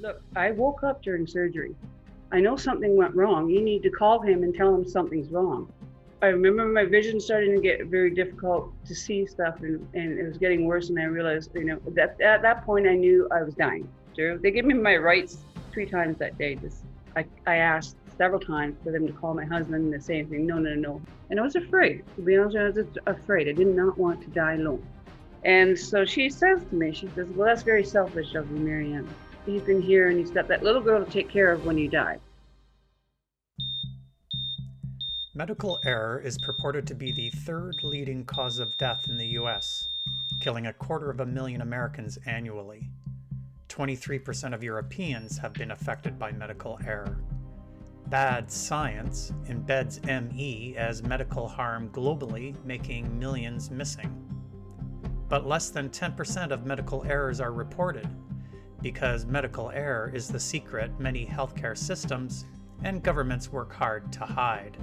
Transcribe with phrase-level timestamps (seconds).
[0.00, 1.76] Look, I woke up during surgery.
[2.32, 3.50] I know something went wrong.
[3.50, 5.70] You need to call him and tell him something's wrong.
[6.22, 10.26] I remember my vision starting to get very difficult to see stuff, and, and it
[10.26, 10.88] was getting worse.
[10.88, 13.86] And I realized, you know, that at that point I knew I was dying.
[14.16, 15.38] They gave me my rites
[15.70, 16.54] three times that day.
[16.54, 16.82] Just
[17.14, 20.46] I, I asked several times for them to call my husband and the same thing.
[20.46, 21.02] No, no, no.
[21.28, 22.04] And I was afraid.
[22.16, 23.48] To be honest, I was afraid.
[23.48, 24.82] I did not want to die alone.
[25.44, 29.08] And so she says to me, she says, "Well, that's very selfish of you, Marianne.
[29.46, 31.88] He's been here and he's got that little girl to take care of when you
[31.88, 32.18] die."
[35.34, 39.88] Medical error is purported to be the third leading cause of death in the US,
[40.40, 42.90] killing a quarter of a million Americans annually.
[43.68, 47.16] 23% of Europeans have been affected by medical error.
[48.08, 54.12] Bad science embeds ME as medical harm globally, making millions missing.
[55.28, 58.08] But less than 10% of medical errors are reported,
[58.82, 62.46] because medical error is the secret many healthcare systems
[62.82, 64.76] and governments work hard to hide.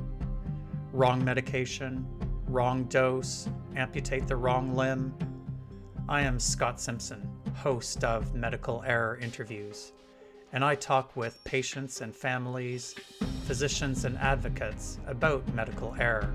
[0.94, 2.06] Wrong medication,
[2.48, 5.14] wrong dose, amputate the wrong limb.
[6.08, 9.94] I am Scott Simpson, host of Medical Error Interviews,
[10.54, 12.96] and I talk with patients and families,
[13.46, 16.34] physicians and advocates about medical error.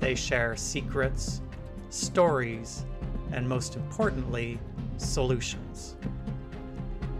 [0.00, 1.42] They share secrets,
[1.90, 2.86] stories,
[3.32, 4.58] and most importantly,
[4.96, 5.96] solutions.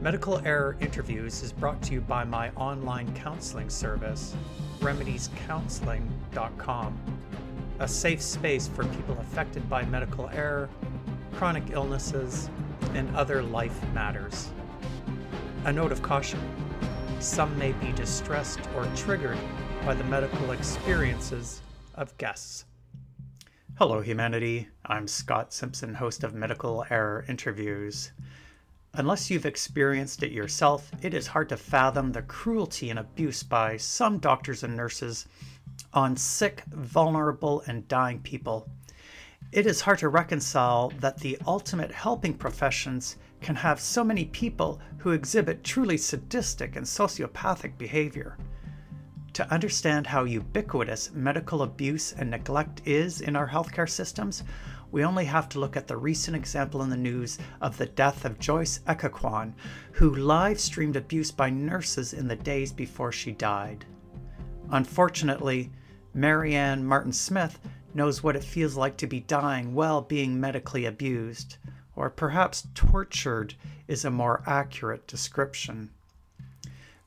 [0.00, 4.36] Medical Error Interviews is brought to you by my online counseling service,
[4.78, 7.00] remediescounseling.com,
[7.80, 10.68] a safe space for people affected by medical error,
[11.32, 12.48] chronic illnesses,
[12.94, 14.52] and other life matters.
[15.64, 16.38] A note of caution
[17.18, 19.38] some may be distressed or triggered
[19.84, 21.60] by the medical experiences
[21.96, 22.66] of guests.
[23.78, 24.68] Hello, humanity.
[24.86, 28.12] I'm Scott Simpson, host of Medical Error Interviews.
[28.94, 33.76] Unless you've experienced it yourself, it is hard to fathom the cruelty and abuse by
[33.76, 35.26] some doctors and nurses
[35.92, 38.68] on sick, vulnerable, and dying people.
[39.52, 44.80] It is hard to reconcile that the ultimate helping professions can have so many people
[44.98, 48.36] who exhibit truly sadistic and sociopathic behavior.
[49.34, 54.42] To understand how ubiquitous medical abuse and neglect is in our healthcare systems,
[54.90, 58.24] we only have to look at the recent example in the news of the death
[58.24, 59.52] of Joyce Echaquan,
[59.92, 63.84] who live streamed abuse by nurses in the days before she died.
[64.70, 65.70] Unfortunately,
[66.14, 67.58] Marianne Martin Smith
[67.94, 71.56] knows what it feels like to be dying while being medically abused,
[71.96, 73.54] or perhaps tortured
[73.86, 75.90] is a more accurate description.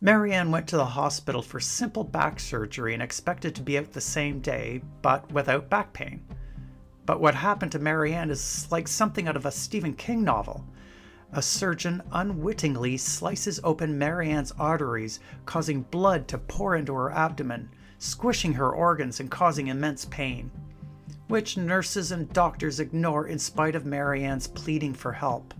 [0.04, 4.02] Marianne went to the hospital for simple back surgery and expected to be out the
[4.02, 6.26] same day, but without back pain.
[7.06, 10.66] But what happened to Marianne is like something out of a Stephen King novel.
[11.34, 18.54] A surgeon unwittingly slices open Marianne's arteries, causing blood to pour into her abdomen, squishing
[18.54, 20.52] her organs and causing immense pain,
[21.28, 25.54] which nurses and doctors ignore in spite of Marianne's pleading for help.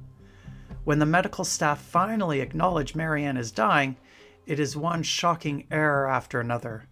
[0.84, 3.96] When the medical staff finally acknowledge Marianne is dying,
[4.46, 6.84] it is one shocking error after another.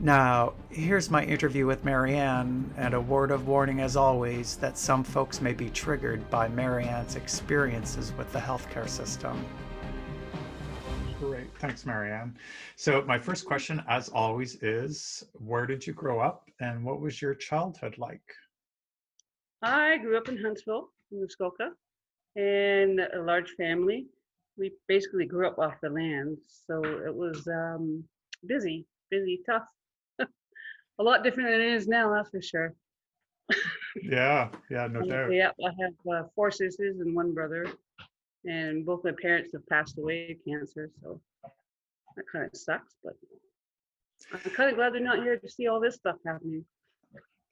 [0.00, 5.02] Now, here's my interview with Marianne, and a word of warning as always that some
[5.02, 9.42] folks may be triggered by Marianne's experiences with the healthcare system.
[11.18, 11.46] Great.
[11.60, 12.36] Thanks, Marianne.
[12.76, 17.22] So, my first question, as always, is where did you grow up and what was
[17.22, 18.20] your childhood like?
[19.62, 21.70] I grew up in Huntsville, in Muskoka,
[22.36, 24.08] in a large family.
[24.58, 28.04] We basically grew up off the land, so it was um,
[28.46, 29.66] busy, busy, tough
[30.98, 32.74] a lot different than it is now, that's for sure.
[34.02, 35.32] yeah, yeah, no doubt.
[35.32, 37.66] Yeah, I have uh, four sisters and one brother,
[38.44, 40.90] and both my parents have passed away of cancer.
[41.02, 41.20] So,
[42.16, 43.14] that kind of sucks, but
[44.32, 46.64] I'm kind of glad they're not here to see all this stuff happening.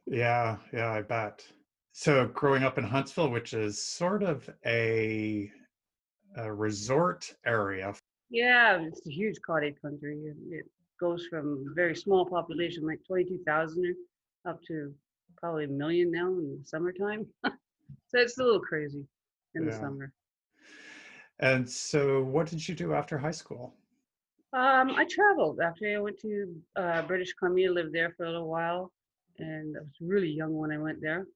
[0.07, 1.47] Yeah, yeah, I bet.
[1.93, 5.51] So growing up in Huntsville, which is sort of a,
[6.37, 7.95] a resort area.
[8.31, 10.19] Yeah, it's a huge cottage country.
[10.51, 10.67] It
[11.05, 13.95] goes from very small population, like 22,000,
[14.49, 14.91] up to
[15.37, 17.27] probably a million now in the summertime.
[17.45, 19.05] so it's a little crazy
[19.55, 20.13] in the summer.
[21.41, 23.75] And so what did you do after high school?
[24.55, 28.49] Um, I traveled after I went to uh, British Columbia, lived there for a little
[28.49, 28.91] while,
[29.39, 31.27] and I was really young when I went there.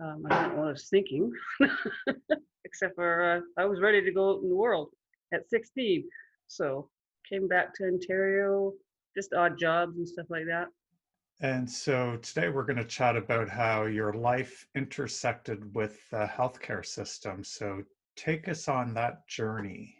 [0.00, 1.32] Um, I don't know what I was thinking,
[2.64, 4.90] except for uh, I was ready to go out in the world
[5.32, 6.04] at 16.
[6.46, 6.88] So
[7.28, 8.72] came back to Ontario,
[9.16, 10.68] just odd jobs and stuff like that.
[11.40, 16.84] And so today we're going to chat about how your life intersected with the healthcare
[16.84, 17.44] system.
[17.44, 17.82] So
[18.16, 19.94] take us on that journey.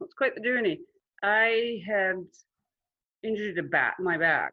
[0.00, 0.80] It's quite the journey.
[1.22, 2.16] I had
[3.22, 4.52] injured a back, my back.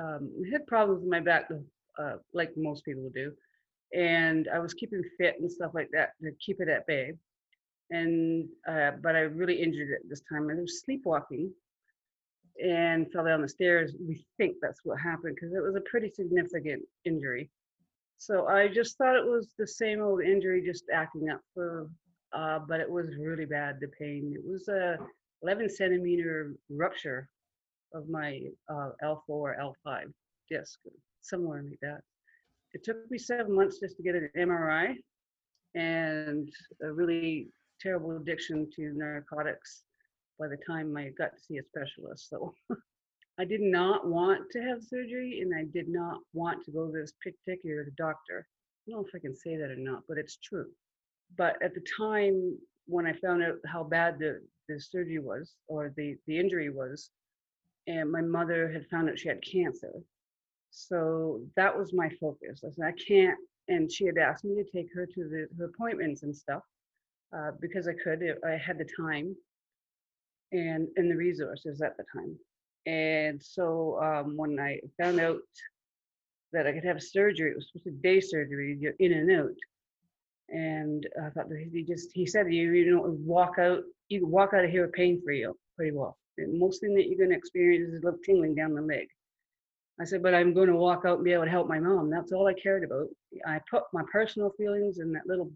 [0.00, 1.48] Um, I had problems with my back,
[1.98, 3.32] uh, like most people do,
[3.92, 7.14] and I was keeping fit and stuff like that to keep it at bay.
[7.90, 10.48] And uh, but I really injured it this time.
[10.50, 11.52] I was sleepwalking
[12.64, 13.94] and fell down the stairs.
[14.00, 17.50] We think that's what happened because it was a pretty significant injury.
[18.16, 21.88] So I just thought it was the same old injury, just acting up for
[22.34, 23.78] uh, but it was really bad.
[23.80, 24.34] The pain.
[24.36, 24.98] It was a
[25.42, 27.28] 11 centimeter rupture
[27.94, 30.12] of my uh, L4 or L5
[30.50, 30.80] disc,
[31.20, 32.00] somewhere like that.
[32.72, 34.96] It took me seven months just to get an MRI,
[35.76, 36.48] and
[36.82, 37.48] a really
[37.84, 39.84] terrible addiction to narcotics.
[40.38, 42.54] By the time I got to see a specialist, so
[43.38, 46.92] I did not want to have surgery, and I did not want to go to
[46.92, 48.46] this particular doctor.
[48.88, 50.66] I don't know if I can say that or not, but it's true
[51.36, 55.92] but at the time when I found out how bad the, the surgery was or
[55.96, 57.10] the, the injury was,
[57.86, 59.92] and my mother had found out she had cancer.
[60.70, 62.62] So that was my focus.
[62.64, 63.38] I said, I can't,
[63.68, 66.62] and she had asked me to take her to the, her appointments and stuff
[67.36, 69.34] uh, because I could, I had the time
[70.52, 72.38] and, and the resources at the time.
[72.86, 75.38] And so um, when I found out
[76.52, 79.30] that I could have surgery, it was supposed to be day surgery, you're in and
[79.32, 79.56] out
[80.50, 84.30] and I thought that he just he said you you know walk out you can
[84.30, 85.46] walk out of here with pain free
[85.76, 86.16] pretty well.
[86.36, 89.06] The most thing that you're going to experience is a little tingling down the leg.
[90.00, 92.10] I said, but I'm going to walk out and be able to help my mom.
[92.10, 93.06] That's all I cared about.
[93.46, 95.52] I put my personal feelings and that little,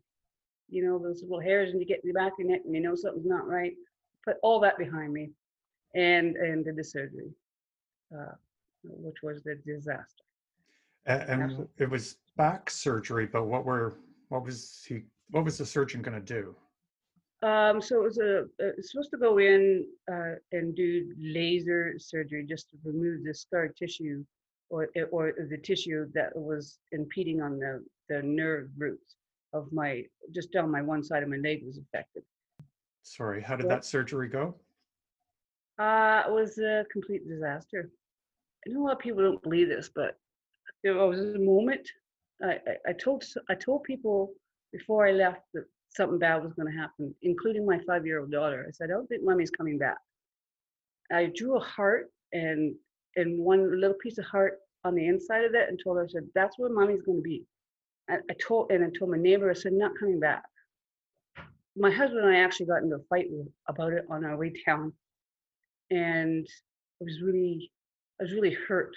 [0.68, 2.74] you know, those little hairs and you get in the back of your neck and
[2.74, 3.72] you know something's not right.
[4.24, 5.30] Put all that behind me,
[5.94, 7.30] and and did the surgery,
[8.14, 8.34] uh,
[8.84, 10.24] which was the disaster.
[11.06, 11.68] And Absolutely.
[11.78, 13.94] it was back surgery, but what were
[14.28, 16.54] what was he what was the surgeon going to do?
[17.46, 18.44] Um, so it was a,
[18.82, 24.24] supposed to go in uh, and do laser surgery just to remove the scar tissue
[24.70, 29.17] or or the tissue that was impeding on the the nerve roots
[29.52, 30.04] of my
[30.34, 32.22] just down my one side of my leg was affected.
[33.02, 34.54] Sorry, how did that surgery go?
[35.78, 37.90] Uh, it was a complete disaster.
[38.66, 40.18] I know a lot of people don't believe this, but
[40.82, 41.88] there was a moment.
[42.42, 44.32] I, I, I told I told people
[44.72, 48.66] before I left that something bad was going to happen, including my five-year-old daughter.
[48.68, 49.96] I said, I don't think mommy's coming back.
[51.10, 52.74] I drew a heart and
[53.16, 56.08] and one little piece of heart on the inside of it and told her, I
[56.08, 57.44] said, that's where mommy's going to be.
[58.08, 60.42] I, told and I told my neighbor, I said, not coming back.
[61.76, 63.26] My husband and I actually got into a fight
[63.68, 64.92] about it on our way down,
[65.90, 66.46] and
[67.00, 67.70] I was really,
[68.20, 68.92] I was really hurt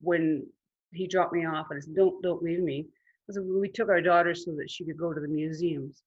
[0.00, 0.46] when
[0.92, 2.86] he dropped me off and I said, don't don't leave me.
[3.26, 6.02] Because we took our daughter so that she could go to the museums.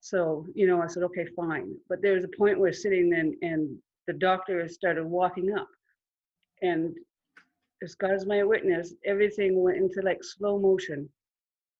[0.00, 1.74] So, you know, I said, okay, fine.
[1.88, 5.68] But there was a point where sitting and, and the doctor started walking up.
[6.62, 6.94] And
[7.82, 11.08] as God is my witness, everything went into like slow motion.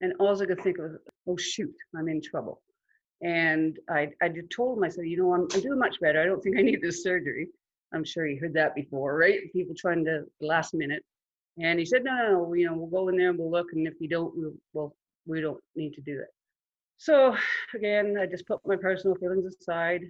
[0.00, 0.92] And all I could think of
[1.28, 2.60] oh, shoot, I'm in trouble.
[3.22, 6.20] And I, I told him, I said, you know, I'm, I'm doing much better.
[6.20, 7.48] I don't think I need this surgery.
[7.94, 9.40] I'm sure you heard that before, right?
[9.52, 11.04] People trying to last minute.
[11.62, 13.68] And he said, no, no, no, you know, we'll go in there and we'll look.
[13.72, 16.28] And if you don't, we'll, we'll we don't need to do that.
[16.96, 17.36] So
[17.74, 20.02] again, I just put my personal feelings aside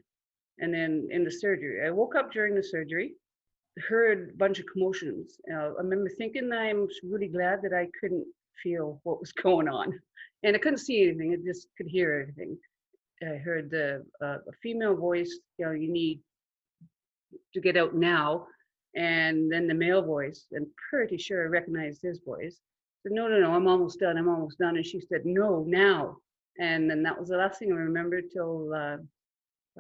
[0.59, 1.87] and then in the surgery.
[1.87, 3.15] I woke up during the surgery,
[3.81, 5.39] heard a bunch of commotions.
[5.51, 8.27] Uh, I remember thinking I'm really glad that I couldn't
[8.63, 9.99] feel what was going on.
[10.43, 12.59] And I couldn't see anything, I just could hear everything.
[13.23, 16.21] I heard the uh, a female voice, you know, you need
[17.55, 18.47] to get out now.
[18.97, 22.59] And then the male voice, and pretty sure I recognized his voice.
[23.03, 24.19] Said, no, no, no, I'm almost done.
[24.19, 24.77] I'm almost done.
[24.77, 26.17] And she said, no, now.
[26.59, 28.97] And then that was the last thing I remember till uh,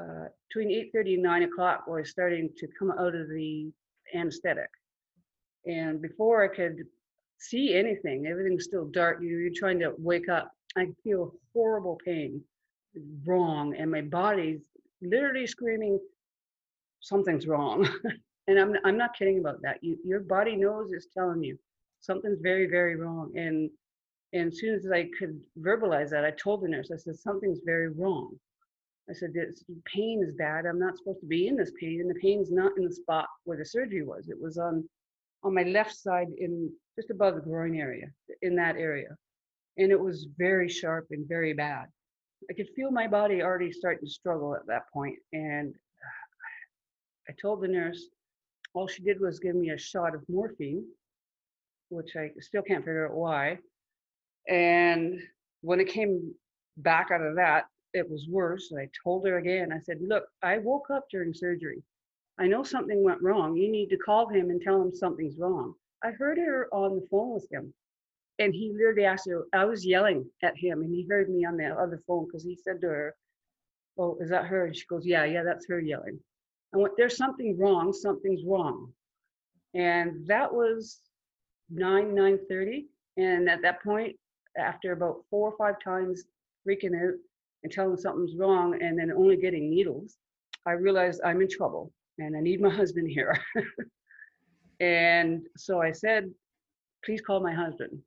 [0.01, 3.71] uh, between 8.30 and 9 o'clock I was starting to come out of the
[4.15, 4.69] anesthetic.
[5.67, 6.77] And before I could
[7.39, 9.21] see anything, everything's still dark.
[9.23, 10.53] You- You're trying to wake up.
[10.77, 12.43] I feel horrible pain,
[13.27, 14.61] wrong, and my body's
[15.03, 16.01] literally screaming,
[17.01, 17.89] something's wrong.
[18.49, 19.79] and I'm, I'm not kidding about that.
[19.83, 21.59] You, your body knows it's telling you
[22.01, 23.33] something's very, very wrong.
[23.37, 23.71] And,
[24.33, 27.61] and as soon as I could verbalize that, I told the nurse, I said, something's
[27.65, 28.39] very wrong.
[29.13, 30.65] I said, this pain is bad.
[30.65, 32.01] I'm not supposed to be in this pain.
[32.01, 34.29] And the pain's not in the spot where the surgery was.
[34.29, 34.89] It was on
[35.45, 38.07] on my left side in just above the groin area,
[38.43, 39.09] in that area.
[39.77, 41.87] And it was very sharp and very bad.
[42.49, 45.17] I could feel my body already starting to struggle at that point.
[45.33, 48.07] And uh, I told the nurse,
[48.73, 50.85] all she did was give me a shot of morphine,
[51.89, 53.59] which I still can't figure out why.
[54.49, 55.21] And
[55.61, 56.33] when it came
[56.77, 58.71] back out of that, it was worse.
[58.71, 61.83] And I told her again, I said, Look, I woke up during surgery.
[62.39, 63.57] I know something went wrong.
[63.57, 65.75] You need to call him and tell him something's wrong.
[66.03, 67.73] I heard her on the phone with him.
[68.39, 71.57] And he literally asked her, I was yelling at him, and he heard me on
[71.57, 73.15] the other phone because he said to her,
[73.99, 74.67] Oh, is that her?
[74.67, 76.19] And she goes, Yeah, yeah, that's her yelling.
[76.75, 78.93] I went, There's something wrong, something's wrong.
[79.75, 81.01] And that was
[81.71, 82.85] 9, 9:30.
[83.17, 84.17] And at that point,
[84.57, 86.25] after about four or five times
[86.67, 87.15] freaking out
[87.63, 90.17] and telling something's wrong and then only getting needles,
[90.67, 93.39] I realized I'm in trouble and I need my husband here.
[94.81, 96.31] and so I said,
[97.05, 97.99] please call my husband.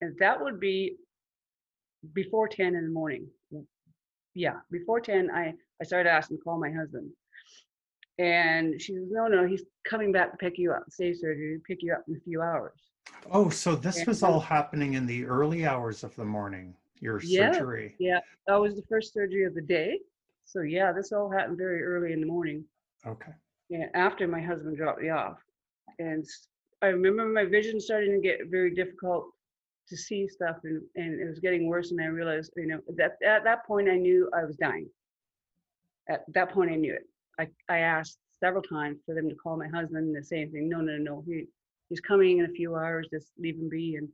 [0.00, 0.96] And that would be
[2.14, 3.26] before 10 in the morning.
[4.34, 7.10] Yeah, before 10, I, I started asking to call my husband.
[8.18, 11.78] And she says, no, no, he's coming back to pick you up, safe surgery, pick
[11.82, 12.72] you up in a few hours.
[13.30, 17.20] Oh, so this And- was all happening in the early hours of the morning, your
[17.22, 17.96] Yeah, surgery.
[17.98, 20.00] Yeah, that was the first surgery of the day.
[20.44, 22.64] So yeah, this all happened very early in the morning.
[23.06, 23.32] Okay.
[23.68, 25.38] yeah, after my husband dropped me off.
[25.98, 26.24] And
[26.82, 29.26] I remember my vision starting to get very difficult
[29.88, 31.90] to see stuff and, and it was getting worse.
[31.90, 34.88] And I realized, you know, that at that point I knew I was dying.
[36.08, 37.06] At that point I knew it.
[37.38, 40.68] I, I asked several times for them to call my husband and the same thing.
[40.68, 41.46] No, no, no, he,
[41.88, 43.96] he's coming in a few hours, just leave him be.
[43.96, 44.08] And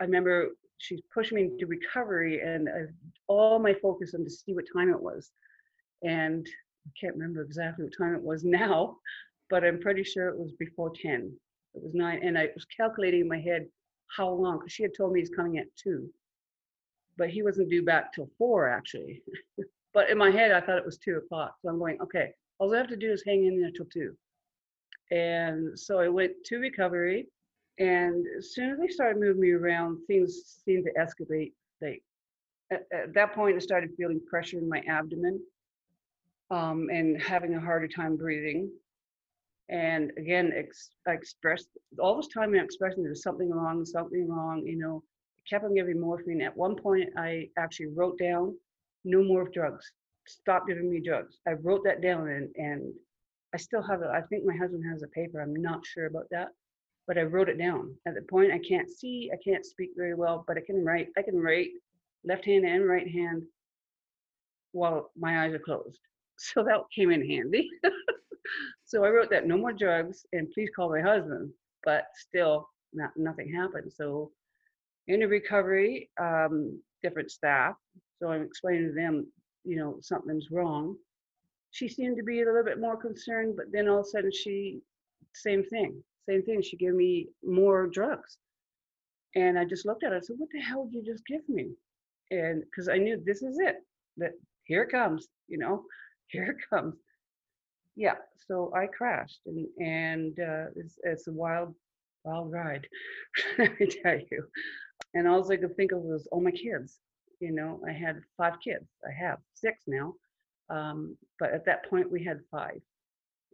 [0.00, 2.80] I remember she's pushing me into recovery and I,
[3.28, 5.30] all my focus on to see what time it was.
[6.02, 6.46] And
[6.86, 8.98] I can't remember exactly what time it was now,
[9.50, 11.32] but I'm pretty sure it was before 10.
[11.74, 13.66] It was nine, and I was calculating in my head
[14.16, 16.08] how long, because she had told me he's coming at two,
[17.18, 19.22] but he wasn't due back till four actually.
[19.94, 21.56] but in my head, I thought it was two o'clock.
[21.60, 24.16] So I'm going, okay, all I have to do is hang in there till two.
[25.10, 27.28] And so I went to recovery,
[27.78, 31.52] and as soon as they started moving me around, things seemed to escalate.
[31.82, 32.02] Like
[32.72, 35.40] at, at that point, I started feeling pressure in my abdomen
[36.50, 38.70] um, and having a harder time breathing.
[39.68, 41.68] And again, ex- I expressed
[42.00, 42.54] all this time.
[42.54, 44.62] I'm expressing there was something wrong, something wrong.
[44.64, 45.02] You know,
[45.48, 46.40] kept on giving morphine.
[46.40, 48.56] At one point, I actually wrote down,
[49.04, 49.92] "No more drugs.
[50.26, 52.94] Stop giving me drugs." I wrote that down, and and
[53.52, 54.08] I still have it.
[54.08, 55.40] I think my husband has a paper.
[55.40, 56.50] I'm not sure about that,
[57.06, 57.94] but I wrote it down.
[58.06, 61.08] At the point, I can't see, I can't speak very well, but I can write.
[61.16, 61.70] I can write
[62.24, 63.42] left hand and right hand
[64.72, 65.98] while my eyes are closed.
[66.38, 67.66] So that came in handy.
[68.84, 71.50] so I wrote that no more drugs and please call my husband.
[71.82, 73.90] But still, not, nothing happened.
[73.90, 74.32] So
[75.08, 77.74] in the recovery, um, different staff.
[78.18, 79.26] So I'm explaining to them,
[79.64, 80.96] you know, something's wrong.
[81.70, 84.30] She seemed to be a little bit more concerned, but then all of a sudden
[84.30, 84.80] she,
[85.32, 86.62] same thing, same thing.
[86.62, 88.38] She gave me more drugs.
[89.34, 90.18] And I just looked at her.
[90.18, 91.74] I said, "What the hell did you just give me?"
[92.30, 93.76] And because I knew this is it.
[94.16, 94.32] That
[94.64, 95.28] here it comes.
[95.48, 95.84] You know,
[96.28, 96.96] here it comes.
[97.96, 98.16] Yeah.
[98.46, 101.74] So I crashed, and and uh, it's it's a wild,
[102.24, 102.86] wild ride.
[103.58, 104.44] Me tell you.
[105.14, 106.98] And all I could think of was, oh, my kids.
[107.40, 108.86] You know, I had five kids.
[109.06, 110.14] I have six now,
[110.70, 112.80] um, but at that point we had five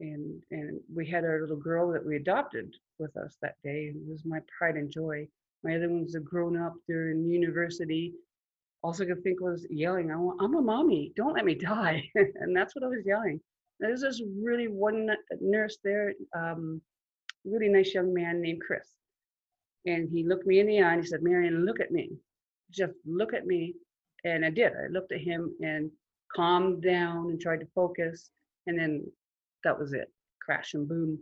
[0.02, 3.96] and and we had our little girl that we adopted with us that day and
[3.96, 5.26] it was my pride and joy.
[5.64, 8.12] My other ones have grown up they're in university.
[8.82, 12.02] Also could think was yelling i'm a mommy don't let me die.
[12.16, 13.40] And that's what i was yelling.
[13.78, 15.08] There's this really one
[15.40, 16.82] nurse there um,
[17.44, 18.88] really nice young man named chris.
[19.86, 22.10] And he looked me in the eye and he said marion look at me.
[22.70, 23.74] Just look at me.
[24.24, 24.72] And i did.
[24.72, 25.90] I looked at him and
[26.34, 28.30] calmed down and tried to focus.
[28.66, 29.04] And then
[29.64, 30.08] that was it
[30.44, 31.18] crash and boom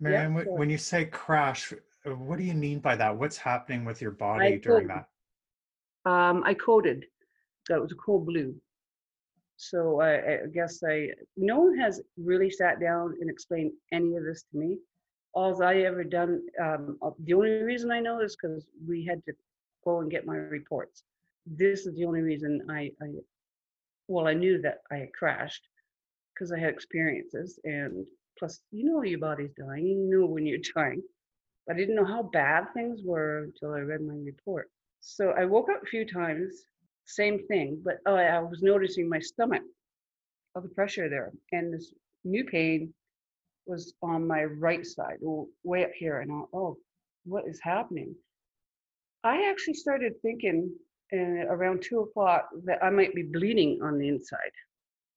[0.00, 1.72] Marianne, when you say crash,
[2.06, 3.16] uh, what do you mean by that?
[3.16, 5.06] What's happening with your body I during feel- that?
[6.06, 7.04] um, i coded
[7.68, 8.54] that was a code blue
[9.56, 12.00] So I, I guess I, no one has
[12.30, 14.78] really sat down and explained any of this to me.
[15.34, 19.20] All I ever done, um, uh, the only reason I know is because we had
[19.26, 19.32] to
[19.84, 21.04] go and get my reports.
[21.46, 23.08] This is the only reason I, I
[24.08, 25.64] well, I knew that I had crashed
[26.40, 28.06] because I had experiences, and
[28.38, 29.86] plus, you know, your body's dying.
[29.86, 31.02] You know when you're dying.
[31.66, 34.70] But I didn't know how bad things were until I read my report.
[35.00, 36.62] So I woke up a few times,
[37.04, 39.62] same thing, but oh, I was noticing my stomach,
[40.54, 41.92] all the pressure there, and this
[42.24, 42.92] new pain
[43.66, 45.18] was on my right side,
[45.62, 46.76] way up here, and I, oh,
[47.24, 48.14] what is happening?
[49.22, 50.70] I actually started thinking
[51.12, 54.52] uh, around two o'clock that I might be bleeding on the inside.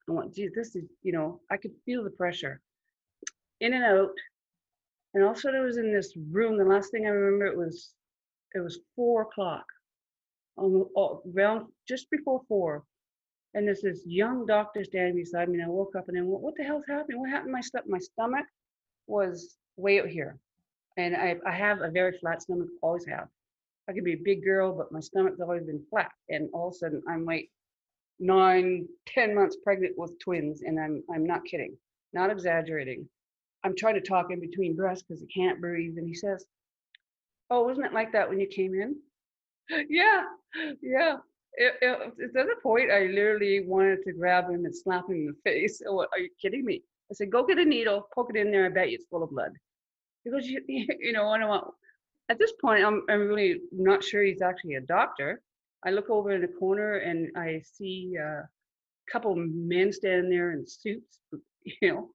[0.08, 2.60] I went, geez, this is, you know, I could feel the pressure
[3.60, 4.10] in and out.
[5.14, 6.58] And also, I was in this room.
[6.58, 7.94] The last thing I remember it was,
[8.54, 9.64] it was four o'clock,
[10.58, 12.82] oh, around just before four.
[13.54, 15.58] And there's this young doctor standing beside me.
[15.60, 17.20] And I woke up and then, what, what the hell's happening?
[17.20, 17.88] What happened my stomach?
[17.88, 18.46] My stomach
[19.06, 20.36] was way out here.
[20.96, 23.28] And I, I have a very flat stomach, always have.
[23.88, 26.10] I could be a big girl, but my stomach's always been flat.
[26.28, 27.48] And all of a sudden, I'm like
[28.18, 31.76] nine, ten months pregnant with twins, and I'm I'm not kidding,
[32.12, 33.08] not exaggerating.
[33.64, 35.96] I'm trying to talk in between breaths because I can't breathe.
[35.98, 36.44] And he says,
[37.50, 38.96] "Oh, wasn't it like that when you came in?"
[39.88, 40.24] yeah,
[40.82, 41.16] yeah.
[41.56, 45.26] It, it, at the point, I literally wanted to grab him and slap him in
[45.26, 45.80] the face.
[45.88, 46.82] Are you kidding me?
[47.10, 48.66] I said, "Go get a needle, poke it in there.
[48.66, 49.52] I bet you it's full of blood."
[50.24, 51.74] Because you, you know, I don't want
[52.28, 55.42] at this point, I'm, I'm really not sure he's actually a doctor.
[55.84, 58.48] I look over in the corner and I see a
[59.10, 61.18] couple men standing there in suits,
[61.64, 62.10] you know.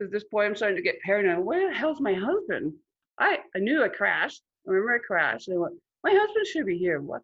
[0.00, 1.44] At this point, I'm starting to get paranoid.
[1.44, 2.74] Where the hell's my husband?
[3.18, 4.42] I, I knew I crashed.
[4.66, 5.48] I remember I crashed.
[5.48, 7.00] And I went, my husband should be here.
[7.00, 7.22] What?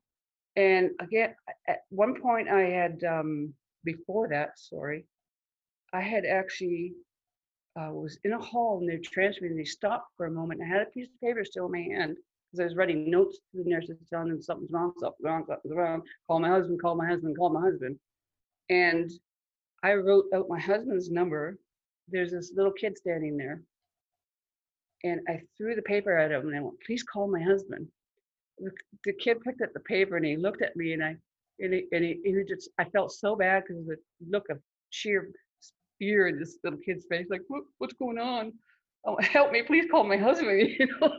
[0.57, 1.35] And again,
[1.69, 3.53] at one point, I had, um,
[3.85, 5.05] before that, sorry,
[5.93, 6.95] I had actually
[7.79, 9.57] uh, was in a hall and they're transferring.
[9.57, 10.61] They stopped for a moment.
[10.63, 12.17] I had a piece of paper still in my hand
[12.53, 15.75] because I was writing notes to the nurses telling them something's wrong, something's wrong, something's
[15.75, 16.03] wrong.
[16.29, 17.97] Call my husband, call my husband, call my husband.
[18.69, 19.11] And
[19.83, 21.57] I wrote out my husband's number.
[22.09, 23.63] There's this little kid standing there.
[25.05, 27.89] And I threw the paper at him and I went, please call my husband.
[28.59, 31.17] The, kid picked up the paper and he looked at me and I,
[31.59, 33.97] and he, and he, he just, I felt so bad because the
[34.31, 34.59] look of
[34.91, 35.31] sheer
[35.99, 38.53] fear in this little kid's face, like, what, what's going on?
[39.05, 40.69] Oh, help me, please call my husband.
[40.79, 41.13] You know,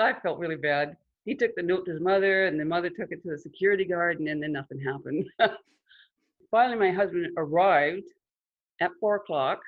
[0.00, 0.96] I felt really bad.
[1.24, 3.84] He took the note to his mother, and the mother took it to the security
[3.84, 5.26] guard, and then, then nothing happened.
[6.50, 8.08] Finally, my husband arrived
[8.80, 9.60] at four o'clock.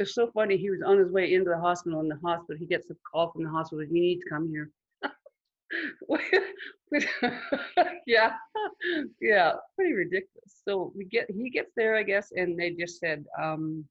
[0.00, 0.56] it's so funny.
[0.56, 2.00] He was on his way into the hospital.
[2.00, 3.84] In the hospital, he gets a call from the hospital.
[3.84, 4.70] You need to come here.
[8.06, 8.32] yeah,
[9.20, 10.62] yeah, pretty ridiculous.
[10.64, 13.84] So we get he gets there, I guess, and they just said, um,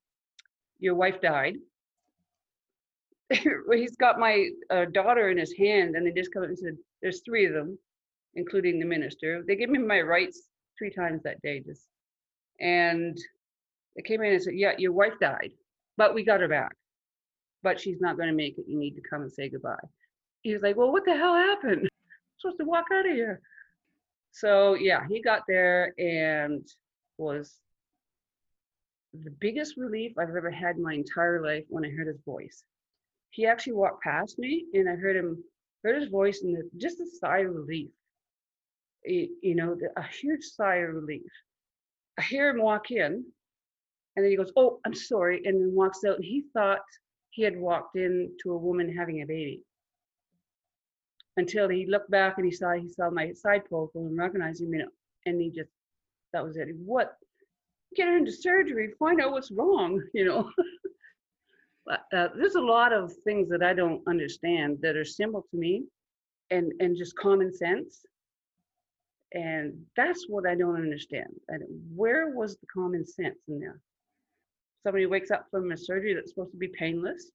[0.79, 1.57] "Your wife died."
[3.73, 7.21] He's got my uh, daughter in his hand, and they just come and said, "There's
[7.25, 7.77] three of them,
[8.35, 10.43] including the minister." They gave me my rites
[10.77, 11.87] three times that day, just
[12.59, 13.17] and
[13.95, 15.51] they came in and said, "Yeah, your wife died,
[15.97, 16.73] but we got her back,
[17.63, 18.65] but she's not going to make it.
[18.67, 19.75] You need to come and say goodbye."
[20.47, 21.81] he was like, well, what the hell happened?
[21.83, 21.89] I'm
[22.39, 23.41] supposed to walk out of here.
[24.31, 26.65] So yeah, he got there and
[27.17, 27.55] was
[29.13, 32.63] the biggest relief I've ever had in my entire life when I heard his voice.
[33.31, 35.43] He actually walked past me and I heard him,
[35.83, 37.89] heard his voice and just a sigh of relief.
[39.03, 41.31] you know, a huge sigh of relief.
[42.19, 43.25] I hear him walk in
[44.15, 46.81] and then he goes, oh, I'm sorry, and then walks out and he thought
[47.29, 49.63] he had walked in to a woman having a baby
[51.37, 54.73] until he looked back and he saw he saw my side profile and recognized him,
[55.25, 55.69] and he just
[56.33, 56.67] that was it.
[56.83, 57.15] What?
[57.95, 60.51] Get her into surgery, find out what's wrong, you know.
[61.87, 65.57] but uh, there's a lot of things that I don't understand that are simple to
[65.57, 65.85] me,
[66.51, 68.05] and and just common sense.
[69.33, 71.27] And that's what I don't understand.
[71.49, 73.79] And where was the common sense in there?
[74.83, 77.31] Somebody wakes up from a surgery that's supposed to be painless,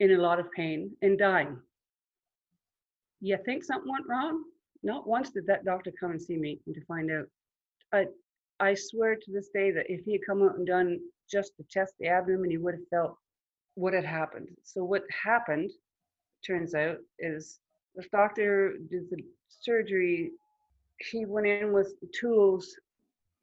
[0.00, 1.58] in a lot of pain, and dying
[3.20, 4.44] you think something went wrong?
[4.82, 7.26] Not once did that doctor come and see me and to find out.
[7.92, 8.06] I,
[8.60, 11.64] I swear to this day that if he had come out and done just to
[11.70, 13.18] test the abdomen, he would have felt
[13.78, 14.48] what had happened.
[14.64, 15.70] So what happened,
[16.44, 17.60] turns out, is
[17.94, 20.32] this doctor did the surgery.
[20.98, 22.74] He went in with the tools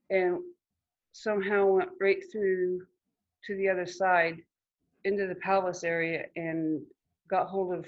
[0.09, 0.39] and
[1.13, 2.81] somehow went right through
[3.45, 4.35] to the other side
[5.05, 6.81] into the pelvis area and
[7.29, 7.85] got hold of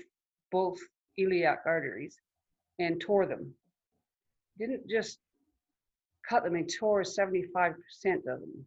[0.49, 0.79] both
[1.17, 2.17] iliac arteries
[2.79, 3.53] and tore them.
[4.57, 5.19] Didn't just
[6.27, 7.75] cut them and tore 75%
[8.19, 8.65] of them.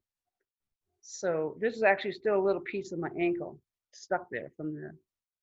[1.01, 3.59] So this is actually still a little piece of my ankle
[3.92, 4.90] stuck there from the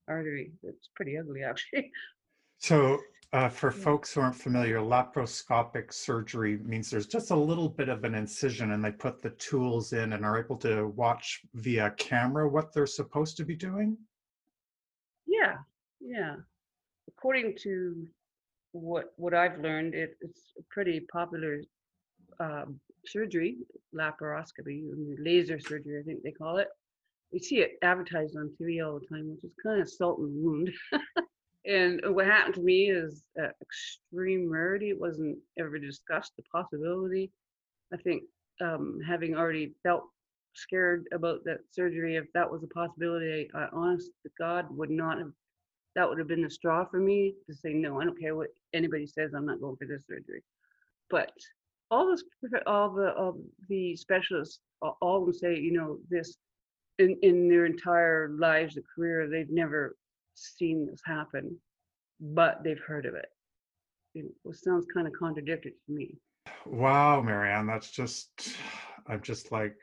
[0.08, 0.52] artery.
[0.64, 1.92] It's pretty ugly, actually.
[2.60, 3.00] So,
[3.34, 3.84] uh, for Yeah.
[3.84, 8.72] folks who aren't familiar, laparoscopic surgery means there's just a little bit of an incision
[8.72, 12.88] and they put the tools in and are able to watch via camera what they're
[12.88, 13.98] supposed to be doing.
[15.26, 15.58] Yeah,
[16.00, 16.38] yeah.
[17.10, 18.08] According to
[18.72, 21.62] what what I've learned, it, it's a pretty popular
[22.40, 23.58] um, surgery,
[23.94, 26.68] laparoscopy, laser surgery, I think they call it.
[27.32, 30.26] You see it advertised on TV all the time, which is kind of salt in
[30.26, 30.72] the wound.
[31.66, 34.90] and what happened to me is uh, extreme rarity.
[34.90, 37.32] It wasn't ever discussed, the possibility.
[37.94, 38.24] I think
[38.62, 40.04] um, having already felt
[40.54, 45.18] scared about that surgery, if that was a possibility, I, honest to God would not
[45.18, 45.32] have.
[45.96, 48.00] That would have been the straw for me to say no.
[48.00, 49.34] I don't care what anybody says.
[49.34, 50.44] I'm not going for this surgery.
[51.10, 51.32] But
[51.90, 52.24] all those,
[52.68, 56.38] all the, all the specialists, all of them say, you know, this
[57.00, 59.96] in in their entire lives, the career, they've never
[60.34, 61.58] seen this happen,
[62.20, 63.28] but they've heard of it.
[64.16, 66.18] It, sounds kind of contradictory to me.
[66.66, 68.56] Wow, Marianne, that's just,
[69.08, 69.76] I'm just like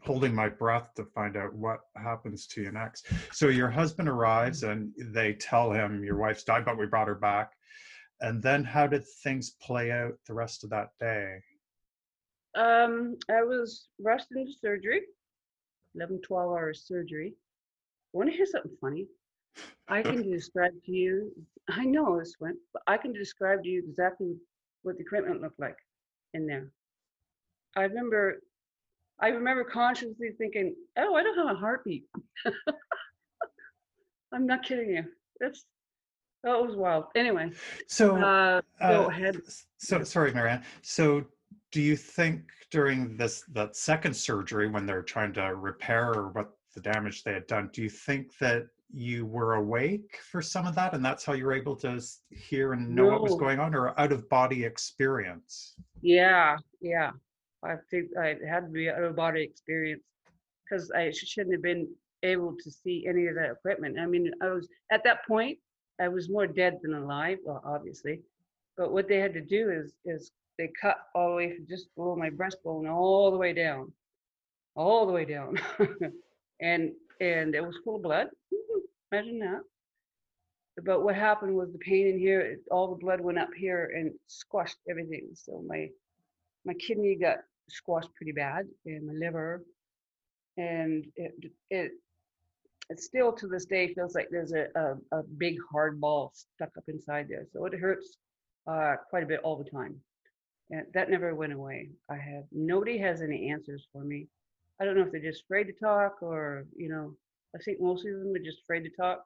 [0.00, 3.06] holding my breath to find out what happens to you next.
[3.32, 7.14] So your husband arrives and they tell him your wife's died, but we brought her
[7.16, 7.52] back.
[8.20, 11.38] And then how did things play out the rest of that day?
[12.56, 15.02] Um, I was rushed into surgery,
[15.96, 17.34] 11, 12 hours surgery.
[18.12, 19.06] Want to hear something funny?
[19.88, 21.32] I can describe to you,
[21.70, 24.34] I know this one, but I can describe to you exactly
[24.82, 25.76] what the equipment looked like
[26.34, 26.70] in there.
[27.74, 28.40] I remember,
[29.20, 32.04] I remember consciously thinking, oh, I don't have a heartbeat.
[34.32, 35.04] I'm not kidding you.
[35.40, 35.64] That's,
[36.44, 37.04] that was wild.
[37.14, 37.50] Anyway,
[37.88, 39.40] So, uh, go uh, ahead.
[39.78, 40.62] so sorry, Marianne.
[40.82, 41.24] So
[41.72, 46.80] do you think during this, that second surgery, when they're trying to repair what the
[46.80, 50.94] damage they had done, do you think that you were awake for some of that
[50.94, 52.00] and that's how you were able to
[52.30, 55.74] hear and know what was going on or out of body experience?
[56.02, 57.10] Yeah, yeah.
[57.64, 60.02] I think I had to be out of body experience
[60.64, 61.88] because I shouldn't have been
[62.22, 63.98] able to see any of that equipment.
[63.98, 65.58] I mean, I was at that point,
[66.00, 68.20] I was more dead than alive, well, obviously.
[68.76, 72.16] But what they had to do is is they cut all the way just below
[72.16, 73.92] my breastbone all the way down,
[74.74, 75.58] all the way down,
[76.60, 78.28] and and it was full of blood.
[79.12, 79.60] Imagine that.
[80.84, 84.12] But what happened was the pain in here, all the blood went up here and
[84.26, 85.28] squashed everything.
[85.34, 85.88] So my
[86.64, 87.38] my kidney got
[87.68, 89.64] squashed pretty bad and my liver
[90.56, 91.32] and it
[91.70, 91.92] it
[92.88, 96.70] it still to this day feels like there's a, a, a big hard ball stuck
[96.76, 98.18] up inside there so it hurts
[98.68, 99.96] uh, quite a bit all the time
[100.70, 104.26] and that never went away i have nobody has any answers for me
[104.80, 107.14] i don't know if they're just afraid to talk or you know
[107.54, 109.24] i think most of them are just afraid to talk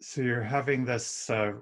[0.00, 1.52] So you're having this uh,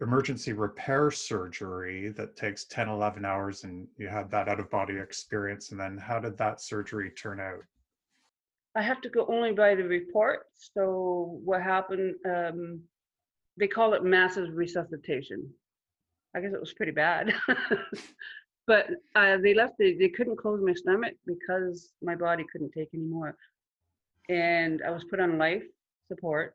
[0.00, 4.98] emergency repair surgery that takes 10, 11 hours and you had that out of body
[4.98, 5.70] experience.
[5.70, 7.62] And then how did that surgery turn out?
[8.74, 10.46] I have to go only by the report.
[10.56, 12.16] So what happened?
[12.26, 12.80] Um,
[13.56, 15.48] they call it massive resuscitation.
[16.36, 17.32] I guess it was pretty bad,
[18.66, 19.74] but uh, they left.
[19.78, 23.36] The, they couldn't close my stomach because my body couldn't take any more,
[24.28, 25.62] and I was put on life
[26.08, 26.54] support.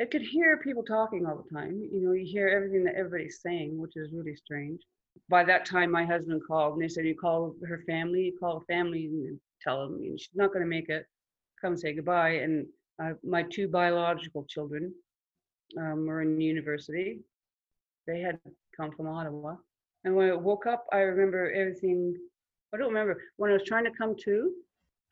[0.00, 1.88] I could hear people talking all the time.
[1.90, 4.80] You know, you hear everything that everybody's saying, which is really strange.
[5.30, 8.62] By that time, my husband called and they said, You call her family, you call
[8.68, 11.06] family and tell them she's not going to make it.
[11.60, 12.32] Come say goodbye.
[12.44, 12.66] And
[13.02, 14.92] uh, my two biological children
[15.78, 17.20] um, were in university.
[18.06, 18.38] They had
[18.76, 19.56] come from Ottawa.
[20.04, 22.16] And when I woke up, I remember everything.
[22.72, 23.22] I don't remember.
[23.36, 24.52] When I was trying to come to,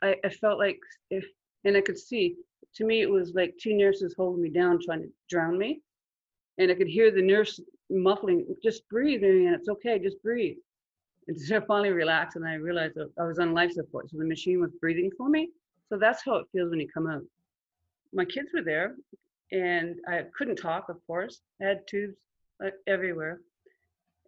[0.02, 0.78] I, I felt like
[1.10, 1.24] if,
[1.64, 2.36] and I could see,
[2.76, 5.80] to me, it was like two nurses holding me down, trying to drown me.
[6.58, 7.58] And I could hear the nurse
[7.90, 10.56] muffling, just breathe, and it's okay, just breathe.
[11.26, 14.10] And so I finally relaxed and I realized I was on life support.
[14.10, 15.50] So the machine was breathing for me.
[15.88, 17.22] So that's how it feels when you come out.
[18.12, 18.94] My kids were there
[19.50, 21.40] and I couldn't talk, of course.
[21.62, 22.16] I had tubes
[22.86, 23.40] everywhere.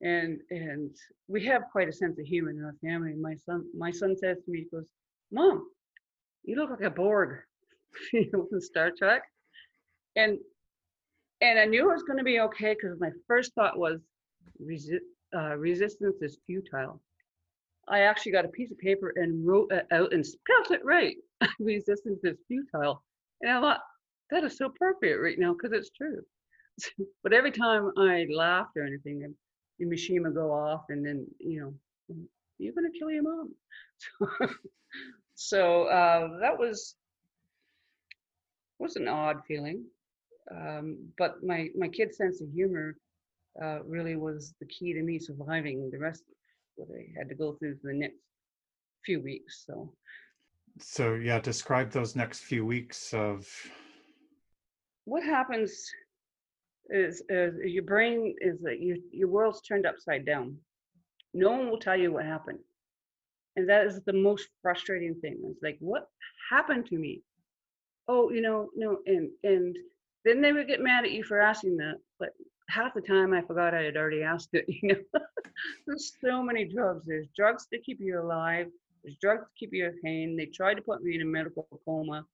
[0.03, 0.91] And and
[1.29, 3.15] we have quite a sense of humor in our family.
[3.15, 4.87] My son my son says to me, he goes,
[5.33, 5.67] Mom,
[6.45, 7.39] you look like a Borg
[8.31, 9.23] from Star Trek.
[10.17, 10.39] And
[11.41, 14.01] and I knew it was going to be okay because my first thought was
[14.63, 15.01] resi-
[15.35, 17.01] uh, resistance is futile.
[17.89, 21.17] I actually got a piece of paper and wrote it out and spelled it right.
[21.61, 23.03] resistance is futile.
[23.43, 23.81] And I thought,
[24.31, 26.23] that is so appropriate right now because it's true.
[27.23, 29.35] but every time I laughed or anything, and
[29.79, 32.17] the machine would go off and then, you know,
[32.59, 33.55] You're gonna kill your mom.
[35.35, 36.97] so uh, that was
[38.79, 39.85] was an odd feeling.
[40.51, 42.97] Um, but my my kid's sense of humor
[43.63, 46.35] uh, really was the key to me surviving the rest of
[46.77, 48.17] what I had to go through for the next
[49.05, 49.65] few weeks.
[49.67, 49.93] So
[50.79, 53.47] So yeah, describe those next few weeks of
[55.05, 55.91] what happens
[56.91, 60.57] is, is your brain is that you, your world's turned upside down.
[61.35, 62.59] No one will tell you what happened.
[63.57, 65.39] And that is the most frustrating thing.
[65.51, 66.09] It's like, what
[66.51, 67.23] happened to me?
[68.09, 69.77] Oh, you know, no, and and
[70.25, 71.97] then they would get mad at you for asking that.
[72.21, 72.31] But
[72.69, 75.21] half the time I forgot I had already asked it, you know.
[75.87, 77.05] There's so many drugs.
[77.07, 78.67] There's drugs to keep you alive.
[79.03, 80.37] There's drugs to keep you in pain.
[80.37, 82.25] They tried to put me in a medical coma.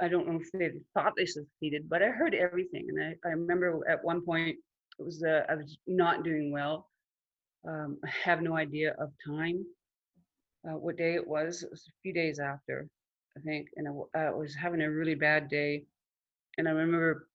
[0.00, 2.86] I don't know if they thought they succeeded, but I heard everything.
[2.88, 4.56] And I, I remember at one point
[4.98, 6.88] it was uh, I was not doing well.
[7.66, 9.64] Um, I have no idea of time,
[10.68, 11.62] uh, what day it was.
[11.62, 12.88] It was a few days after,
[13.36, 15.84] I think, and I, I was having a really bad day.
[16.58, 17.28] And I remember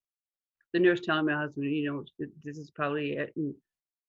[0.74, 3.54] the nurse telling my husband, you know, this is probably it, and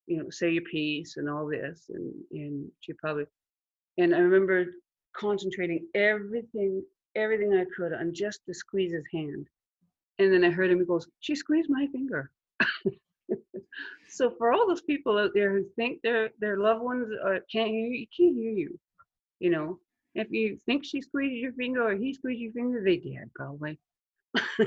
[0.07, 3.25] you know, say your piece and all this, and and she probably,
[3.97, 4.65] and I remember
[5.15, 6.83] concentrating everything
[7.15, 9.47] everything I could on just to squeeze his hand.
[10.19, 12.29] And then I heard him, he goes, She squeezed my finger.
[14.09, 17.69] so for all those people out there who think their their loved ones are, can't
[17.69, 18.79] hear you, can't hear you.
[19.39, 19.79] You know,
[20.15, 23.79] if you think she squeezed your finger or he squeezed your finger, they did probably.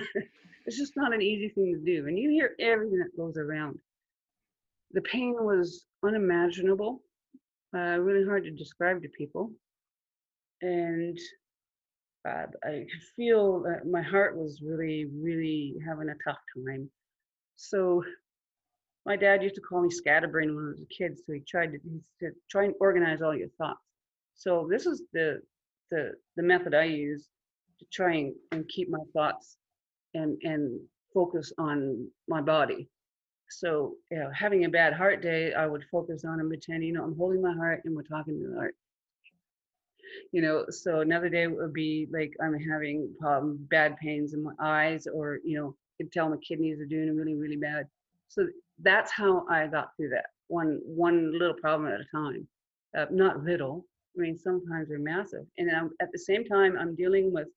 [0.67, 2.07] it's just not an easy thing to do.
[2.07, 3.79] And you hear everything that goes around.
[4.93, 7.03] The pain was unimaginable,
[7.75, 9.51] uh, really hard to describe to people.
[10.61, 11.19] And
[12.29, 16.89] uh, I could feel that my heart was really, really having a tough time.
[17.57, 18.03] So
[19.05, 21.19] my dad used to call me scatterbrain when I was a kid.
[21.19, 23.81] So he tried to, he said, try and organize all your thoughts.
[24.35, 25.43] So this is the
[25.91, 27.29] the the method I use
[27.79, 29.57] to try and, and keep my thoughts
[30.15, 30.81] and and
[31.13, 32.89] focus on my body.
[33.51, 36.93] So you know, having a bad heart day, I would focus on and pretend, you
[36.93, 38.75] know, I'm holding my heart and we're talking to the heart
[40.33, 43.13] you know so another day would be like i'm having
[43.71, 47.35] bad pains in my eyes or you know could tell my kidneys are doing really
[47.35, 47.87] really bad.
[48.29, 48.47] So
[48.83, 52.47] that's how i got through that one one little problem at a time.
[52.97, 56.95] Uh, not little i mean sometimes they're massive and I'm, at the same time i'm
[56.95, 57.49] dealing with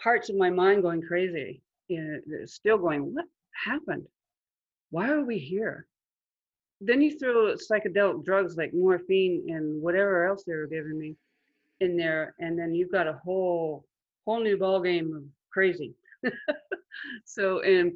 [0.00, 3.24] parts of my mind going crazy you know still going what
[3.64, 4.06] happened?
[4.90, 5.86] Why are we here?
[6.80, 11.16] Then you throw psychedelic drugs like morphine and whatever else they were giving me
[11.80, 13.84] in there, and then you've got a whole
[14.26, 15.94] whole new ball game of crazy.
[17.24, 17.92] so and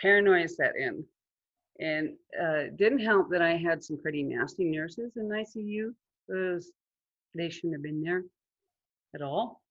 [0.00, 1.04] paranoia set in,
[1.80, 5.92] and uh, didn't help that I had some pretty nasty nurses in ICU
[6.26, 6.70] because
[7.34, 8.24] they shouldn't have been there
[9.14, 9.62] at all.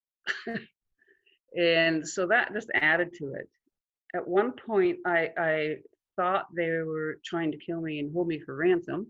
[1.58, 3.50] and so that just added to it.
[4.14, 5.76] At one point, I, I
[6.16, 9.08] thought they were trying to kill me and hold me for ransom.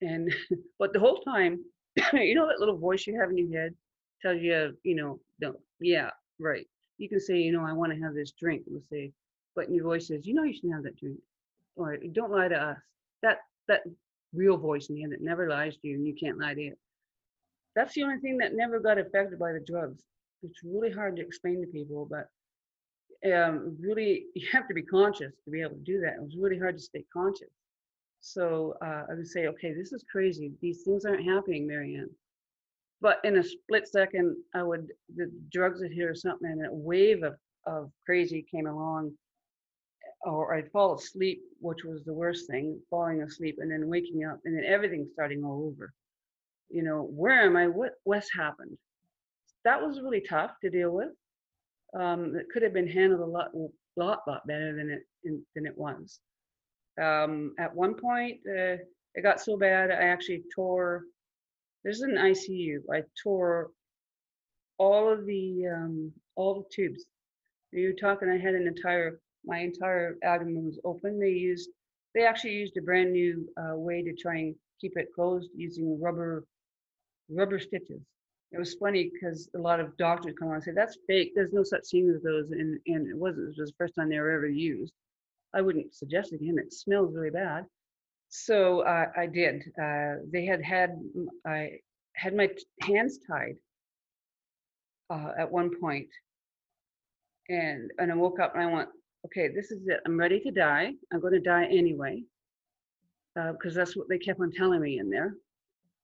[0.00, 0.32] And
[0.78, 1.64] but the whole time
[2.12, 3.74] you know that little voice you have in your head
[4.22, 6.66] tells you, you know, no, yeah, right.
[6.98, 8.62] You can say, you know, I want to have this drink.
[8.66, 9.12] We'll say,
[9.56, 11.18] but your voice says, you know, you shouldn't have that drink.
[11.76, 12.78] Or don't lie to us.
[13.22, 13.82] That that
[14.32, 16.60] real voice in the end that never lies to you and you can't lie to
[16.60, 16.78] it.
[17.74, 20.02] That's the only thing that never got affected by the drugs.
[20.42, 22.28] It's really hard to explain to people, but
[23.30, 26.14] um, really you have to be conscious to be able to do that.
[26.14, 27.50] It was really hard to stay conscious.
[28.22, 30.52] So uh, I would say, okay, this is crazy.
[30.62, 32.08] These things aren't happening, Marianne.
[33.00, 36.72] But in a split second, I would, the drugs would hit or something, and a
[36.72, 37.34] wave of,
[37.66, 39.10] of crazy came along,
[40.24, 44.38] or I'd fall asleep, which was the worst thing, falling asleep and then waking up,
[44.44, 45.92] and then everything starting all over.
[46.70, 47.66] You know, where am I?
[47.66, 48.78] What what's happened?
[49.64, 51.10] That was really tough to deal with.
[51.92, 53.50] Um, it could have been handled a lot,
[53.96, 55.02] lot, lot better than it
[55.54, 56.20] than it was.
[57.00, 58.76] Um, at one point, uh,
[59.14, 61.04] it got so bad I actually tore.
[61.84, 62.78] There's an ICU.
[62.92, 63.70] I tore
[64.78, 67.04] all of the um, all the tubes.
[67.72, 68.28] You're talking.
[68.28, 71.18] I had an entire my entire abdomen was open.
[71.18, 71.70] They used
[72.14, 76.00] they actually used a brand new uh, way to try and keep it closed using
[76.00, 76.44] rubber
[77.30, 78.02] rubber stitches.
[78.52, 81.32] It was funny because a lot of doctors come on and say that's fake.
[81.34, 83.44] There's no such thing as those, and and it wasn't.
[83.56, 84.92] It was the first time they were ever used.
[85.54, 86.58] I wouldn't suggest it again.
[86.58, 87.64] It smells really bad.
[88.28, 89.62] So uh, I did.
[89.80, 90.98] Uh, they had had
[91.46, 91.72] I
[92.14, 92.48] had my
[92.80, 93.56] hands tied
[95.10, 96.08] uh, at one point,
[97.48, 98.88] and and I woke up and I went,
[99.26, 100.00] okay, this is it.
[100.06, 100.92] I'm ready to die.
[101.12, 102.22] I'm going to die anyway,
[103.34, 105.34] because uh, that's what they kept on telling me in there.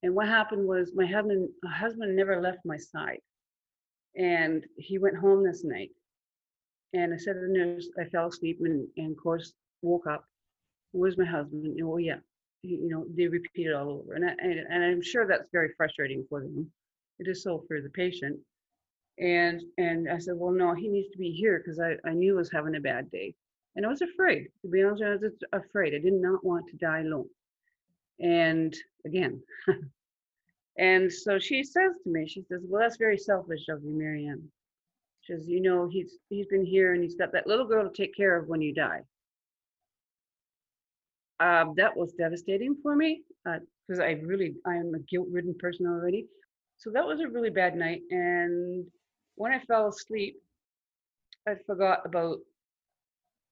[0.02, 3.18] And what happened was my husband, my husband never left my side.
[4.16, 5.90] And he went home this night.
[6.94, 10.24] And I said to the nurse, I fell asleep and, and of course woke up.
[10.92, 11.78] Where's my husband?
[11.82, 12.18] Oh yeah,
[12.62, 14.14] you know, they repeat it all over.
[14.14, 16.70] And, I, and, and I'm sure that's very frustrating for them.
[17.18, 18.38] It is so for the patient.
[19.18, 22.34] And and I said, well, no, he needs to be here because I, I knew
[22.34, 23.34] he was having a bad day.
[23.76, 25.94] And I was afraid, to be honest, I was afraid.
[25.94, 27.28] I did not want to die alone.
[28.20, 28.74] And
[29.04, 29.42] again,
[30.78, 34.50] and so she says to me, she says, well, that's very selfish of you, Marianne.
[35.28, 38.16] Says, you know, he's he's been here and he's got that little girl to take
[38.16, 39.00] care of when you die.
[41.40, 46.26] Um, that was devastating for me because I really I am a guilt-ridden person already.
[46.78, 48.00] So that was a really bad night.
[48.10, 48.86] And
[49.36, 50.36] when I fell asleep,
[51.46, 52.38] I forgot about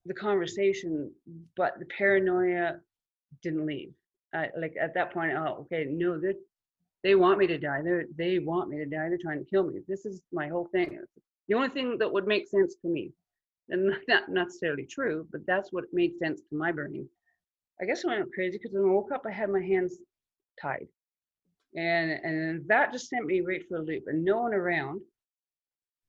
[0.07, 1.13] the conversation,
[1.57, 2.77] but the paranoia
[3.43, 3.93] didn't leave.
[4.35, 6.35] I, like at that point, oh, okay, no, they
[7.05, 7.83] they want me to die.
[7.83, 9.09] They they want me to die.
[9.09, 9.81] They're trying to kill me.
[9.87, 10.99] This is my whole thing.
[11.49, 13.13] The only thing that would make sense to me,
[13.69, 17.09] and not necessarily true, but that's what made sense to my brain.
[17.81, 19.99] I guess I went crazy because when I woke up, I had my hands
[20.61, 20.89] tied,
[21.77, 25.01] and and that just sent me right for a loop, and no one around.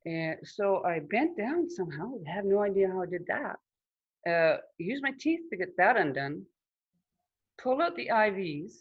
[0.05, 2.13] And so I bent down somehow.
[2.25, 3.57] I have no idea how I did that.
[4.29, 6.43] Uh, used my teeth to get that undone.
[7.61, 8.71] Pull out the IVs,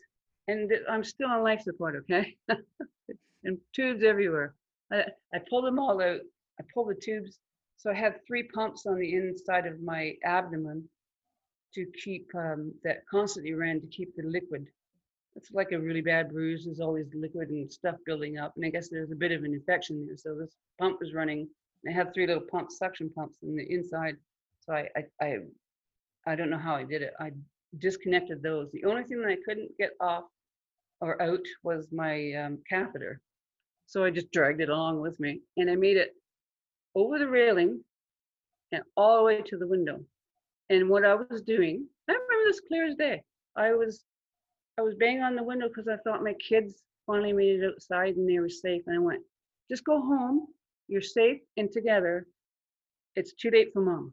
[0.49, 2.37] and I'm still on life support, okay?
[3.45, 4.55] and tubes everywhere.
[4.93, 6.21] I, I pulled them all out.
[6.61, 7.39] I pulled the tubes.
[7.77, 10.89] So I had three pumps on the inside of my abdomen
[11.75, 14.67] to keep um, that constantly ran to keep the liquid.
[15.35, 16.65] It's like a really bad bruise.
[16.65, 19.53] There's always liquid and stuff building up, and I guess there's a bit of an
[19.53, 20.17] infection there.
[20.17, 21.49] So this pump was running.
[21.87, 24.17] I had three little pumps, suction pumps in the inside.
[24.61, 25.37] So I, I, I,
[26.27, 27.13] I don't know how I did it.
[27.21, 27.33] I
[27.79, 28.71] disconnected those.
[28.73, 30.25] The only thing that I couldn't get off
[31.03, 33.21] or out was my um, catheter.
[33.87, 36.15] So I just dragged it along with me, and I made it
[36.97, 37.85] over the railing
[38.73, 40.01] and all the way to the window.
[40.71, 43.23] And what I was doing, I remember this clear as day.
[43.55, 44.03] I was
[44.79, 48.17] I was banging on the window because I thought my kids finally made it outside
[48.17, 48.83] and they were safe.
[48.87, 49.23] And I went,
[49.71, 50.49] just go home.
[50.89, 52.27] You're safe and together.
[53.15, 54.13] It's too late for mom.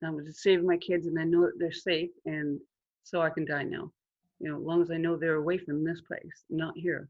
[0.00, 2.58] And I was just saving my kids and I know that they're safe and
[3.04, 3.92] so I can die now.
[4.40, 7.08] You know, as long as I know they're away from this place, not here.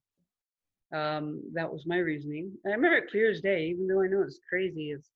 [0.92, 2.53] Um, that was my reasoning.
[2.66, 4.90] I remember it clear as day, even though I know it's crazy.
[4.90, 5.09] It's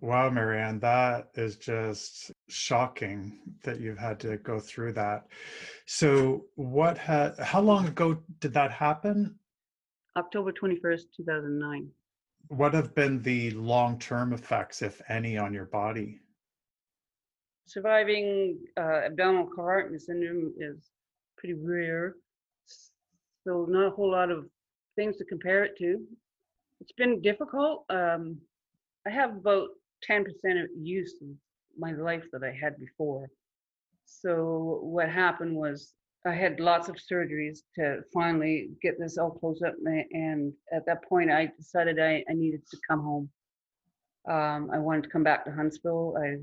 [0.00, 5.26] Wow, Marianne, that is just shocking that you've had to go through that.
[5.86, 9.38] So, what had, how long ago did that happen?
[10.16, 11.88] October 21st, 2009.
[12.48, 16.20] What have been the long term effects, if any, on your body?
[17.70, 20.90] surviving uh, abdominal compartment syndrome is
[21.36, 22.16] pretty rare.
[23.44, 24.46] So not a whole lot of
[25.00, 25.98] things to compare it to.
[26.82, 27.86] It's been difficult.
[27.88, 28.36] Um,
[29.06, 29.68] I have about
[30.08, 30.26] 10%
[30.62, 31.28] of use of
[31.78, 33.30] my life that I had before.
[34.04, 35.94] So what happened was
[36.26, 39.74] I had lots of surgeries to finally get this all closed up.
[40.12, 43.30] And at that point, I decided I, I needed to come home.
[44.30, 46.14] Um, I wanted to come back to Huntsville.
[46.22, 46.36] I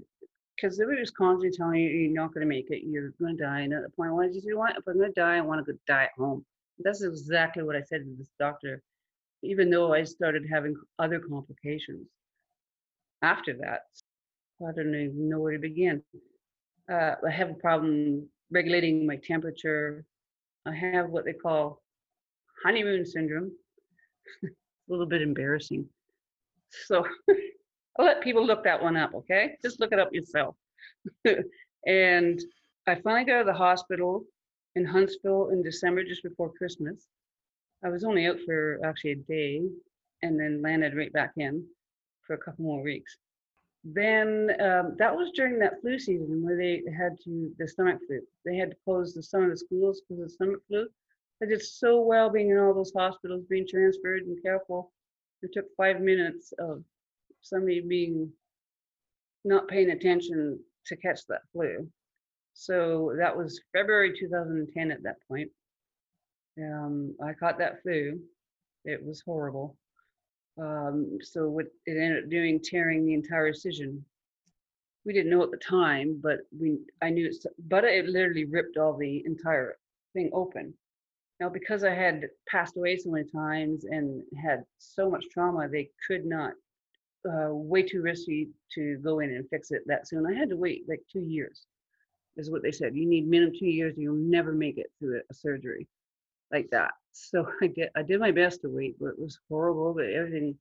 [0.56, 3.38] because they were just constantly telling you you're not going to make it, you're going
[3.38, 3.60] to die.
[3.60, 4.76] And at the point, why did you want?
[4.76, 6.44] If I'm going to die, I want to go die at home.
[6.80, 8.82] That's exactly what I said to this doctor,
[9.44, 12.08] even though I started having other complications
[13.22, 13.82] after that.
[14.68, 16.04] I don't even know where to begin.
[16.92, 20.06] Uh, I have a problem regulating my temperature.
[20.66, 21.82] I have what they call
[22.64, 23.52] honeymoon syndrome.
[24.44, 24.48] a
[24.92, 25.88] little bit embarrassing.
[26.86, 27.06] So
[28.00, 29.56] I'll let people look that one up, okay?
[29.62, 30.56] Just look it up yourself.
[31.86, 32.40] and
[32.88, 34.26] I finally got out of the hospital
[34.78, 37.08] in Huntsville in December, just before Christmas.
[37.84, 39.62] I was only out for actually a day
[40.22, 41.66] and then landed right back in
[42.26, 43.18] for a couple more weeks.
[43.84, 48.22] Then um, that was during that flu season where they had to, the stomach flu.
[48.46, 50.88] They had to close the, some of the schools because of stomach flu.
[51.42, 54.92] I did so well being in all those hospitals, being transferred and careful.
[55.42, 56.84] It took five minutes of
[57.42, 58.32] somebody being
[59.46, 61.88] not paying attention to catch that flu.
[62.60, 65.52] So that was February 2010 at that point.
[66.60, 68.20] Um, I caught that flu.
[68.84, 69.78] It was horrible.
[70.60, 74.04] Um, so what it ended up doing, tearing the entire incision.
[75.06, 78.76] We didn't know at the time, but we I knew it's but it literally ripped
[78.76, 79.78] all the entire
[80.14, 80.74] thing open.
[81.40, 85.92] Now because I had passed away so many times and had so much trauma, they
[86.08, 86.54] could not
[87.24, 90.26] uh, way too risky to go in and fix it that soon.
[90.26, 91.68] I had to wait like two years,
[92.38, 92.96] is what they said.
[92.96, 93.96] You need minimum two years.
[93.98, 95.88] You'll never make it through a, surgery.
[96.52, 96.92] like that.
[97.12, 99.94] So I did I did my best to wait, but it was horrible.
[99.94, 100.56] But everything,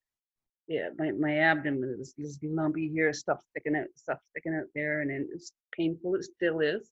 [0.68, 5.00] yeah, my, my abdomen was this lumpy here, stuff sticking out, stuff sticking out there,
[5.00, 6.14] and then it's painful.
[6.16, 6.90] It still is.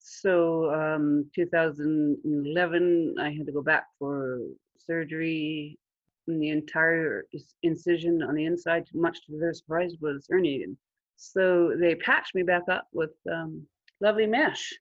[0.00, 4.40] So um, 2011, I had to go back for
[4.78, 5.78] surgery.
[6.26, 7.24] And the entire
[7.62, 10.76] incision on the inside, much to their surprise, was herniated.
[11.16, 13.66] So they patched me back up with um,
[14.00, 14.72] lovely mesh.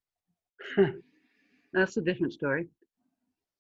[1.74, 2.67] That's a different story.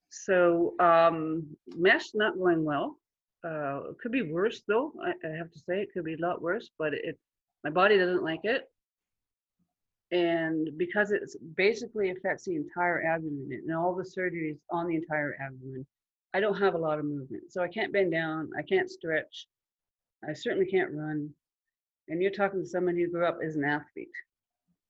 [0.09, 1.45] So um,
[1.75, 2.97] mesh not going well.
[3.45, 4.91] Uh, it could be worse though.
[5.03, 7.17] I, I have to say it could be a lot worse, but it
[7.63, 8.69] my body doesn't like it
[10.11, 15.35] and because it's basically affects the entire abdomen and all the surgeries on the entire
[15.39, 15.85] abdomen
[16.33, 19.47] i don't have a lot of movement so i can't bend down i can't stretch
[20.27, 21.29] i certainly can't run
[22.07, 24.09] and you're talking to somebody who grew up as an athlete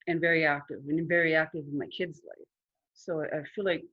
[0.10, 2.48] and very active and very active in my kids life
[2.94, 3.84] so i feel like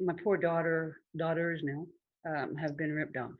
[0.00, 1.86] my poor daughter daughters now
[2.28, 3.30] um, have been ripped off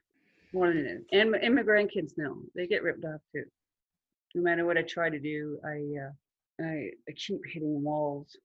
[0.53, 3.45] more than it and, and my grandkids now they get ripped off too
[4.35, 6.11] no matter what i try to do i uh,
[6.61, 8.37] I, I keep hitting walls.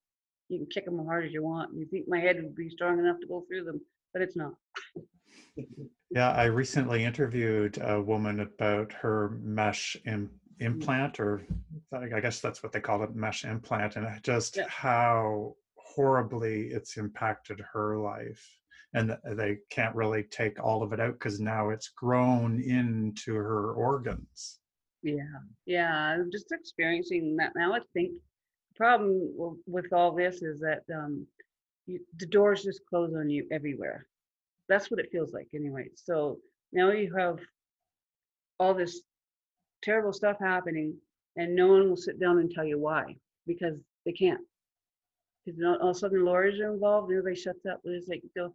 [0.49, 1.73] You can kick them as hard as you want.
[1.76, 3.82] You think my head would be strong enough to go through them,
[4.13, 4.53] but it's not.
[6.11, 11.41] Yeah, I recently interviewed a woman about her mesh Im- implant, or
[11.91, 14.67] I I guess that's what they call it, mesh implant, and just Yeah.
[14.67, 18.43] how horribly it's impacted her life.
[18.93, 23.73] And they can't really take all of it out because now it's grown into her
[23.73, 24.59] organs.
[25.03, 25.93] Yeah, yeah.
[25.93, 27.73] I'm just experiencing that now.
[27.73, 28.13] I think
[28.69, 29.29] the problem
[29.67, 31.27] with all this is that um,
[31.85, 34.07] you, the doors just close on you everywhere.
[34.69, 35.89] That's what it feels like, anyway.
[35.95, 36.39] So
[36.71, 37.39] now you have
[38.59, 39.01] all this
[39.86, 40.95] terrible stuff happening,
[41.38, 43.15] and no one will sit down and tell you why
[43.47, 44.41] because they can't.
[45.45, 47.81] Because all of a sudden lawyers are involved, everybody shuts up.
[47.86, 48.53] It's like so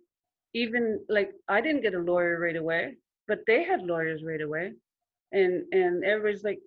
[0.54, 2.96] even like I didn't get a lawyer right away,
[3.28, 4.72] but they had lawyers right away
[5.32, 6.60] and and everybody's like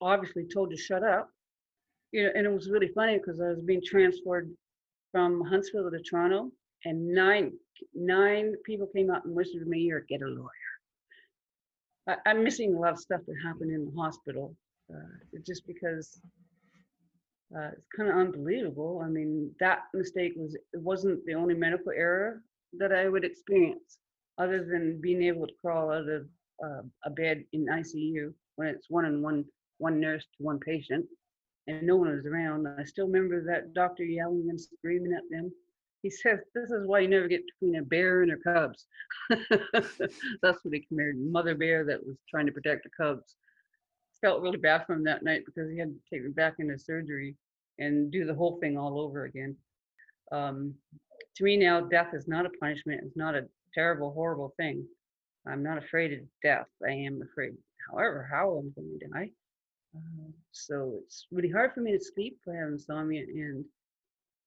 [0.00, 1.30] obviously told to shut up
[2.12, 4.50] you know and it was really funny because i was being transferred
[5.12, 6.50] from huntsville to toronto
[6.84, 7.52] and nine
[7.94, 10.70] nine people came out and whispered to my ear get a lawyer
[12.26, 14.54] I'm missing a lot of stuff that happened in the hospital
[14.92, 16.20] uh, just because
[17.56, 21.90] uh, it's kind of unbelievable i mean that mistake was it wasn't the only medical
[21.90, 22.42] error
[22.78, 23.98] that i would experience
[24.40, 26.26] other than being able to crawl out of
[26.64, 29.44] uh, a bed in ICU when it's one and one
[29.78, 31.06] one nurse to one patient,
[31.66, 32.66] and no one was around.
[32.78, 35.50] I still remember that doctor yelling and screaming at them.
[36.02, 38.86] He says, "This is why you never get between a bear and her cubs."
[40.42, 43.36] That's what he compared mother bear that was trying to protect the cubs.
[44.20, 46.78] Felt really bad for him that night because he had to take me back into
[46.78, 47.36] surgery
[47.78, 49.56] and do the whole thing all over again.
[50.32, 50.74] Um,
[51.36, 53.00] to me now, death is not a punishment.
[53.04, 54.86] It's not a terrible, horrible thing.
[55.46, 56.66] I'm not afraid of death.
[56.86, 57.52] I am afraid,
[57.90, 59.30] however, how I'm going to die.
[59.96, 62.38] Uh, so it's really hard for me to sleep.
[62.48, 63.64] I have insomnia, and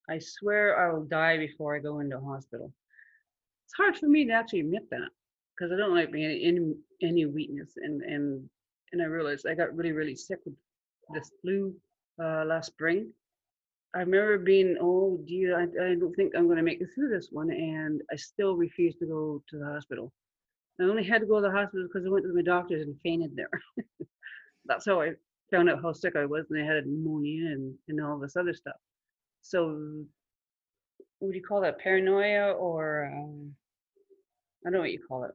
[0.08, 2.72] I swear I will die before I go into hospital.
[3.66, 5.08] It's hard for me to actually admit that
[5.56, 8.48] because I don't like being in any weakness, and and
[8.92, 10.54] and I realized I got really really sick with
[11.12, 11.74] this flu
[12.22, 13.12] uh, last spring.
[13.94, 17.10] I remember being, oh dear, I, I don't think I'm going to make it through
[17.10, 20.12] this one, and I still refused to go to the hospital.
[20.80, 22.96] I only had to go to the hospital because I went to my doctors and
[23.02, 23.50] fainted there.
[24.64, 25.12] That's how I
[25.52, 28.52] found out how sick I was, and I had pneumonia and, and all this other
[28.52, 28.74] stuff.
[29.44, 30.06] So,
[31.18, 31.78] what do you call that?
[31.78, 33.54] Paranoia, or um,
[34.66, 35.32] I don't know what you call it.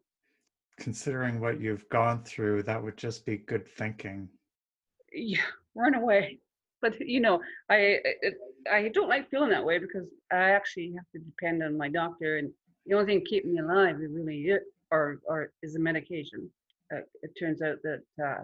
[0.79, 4.27] Considering what you've gone through, that would just be good thinking.
[5.13, 5.43] Yeah,
[5.75, 6.39] run away.
[6.81, 7.39] But you know,
[7.69, 8.33] I it,
[8.71, 12.37] I don't like feeling that way because I actually have to depend on my doctor,
[12.37, 12.51] and
[12.87, 16.49] the only thing keeping me alive is really it, or or is the medication.
[16.91, 18.43] Uh, it turns out that uh,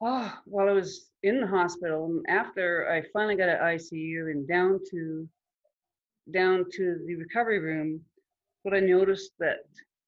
[0.00, 4.46] oh, while I was in the hospital, and after I finally got an ICU and
[4.46, 5.28] down to
[6.32, 8.00] down to the recovery room,
[8.62, 9.58] what I noticed that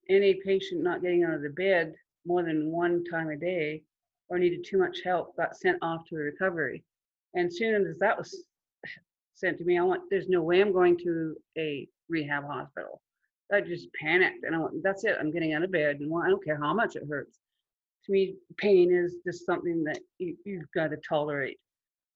[0.09, 3.83] any patient not getting out of the bed more than one time a day
[4.29, 6.83] or needed too much help got sent off to a recovery.
[7.35, 8.45] And soon as that was
[9.35, 13.01] sent to me, I went, there's no way I'm going to a rehab hospital.
[13.53, 15.17] I just panicked and I went, that's it.
[15.21, 17.39] I'm getting out of bed and I don't care how much it hurts.
[18.07, 21.59] To me, pain is just something that you, you've got to tolerate.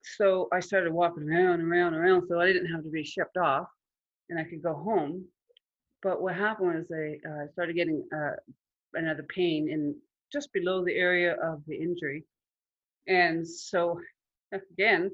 [0.02, 3.04] So I started walking around and around and around so I didn't have to be
[3.04, 3.66] shipped off
[4.28, 5.24] and I could go home.
[6.02, 8.36] But what happened was I uh, started getting uh,
[8.94, 9.94] another pain in
[10.32, 12.24] just below the area of the injury.
[13.06, 14.00] And so
[14.52, 15.10] again,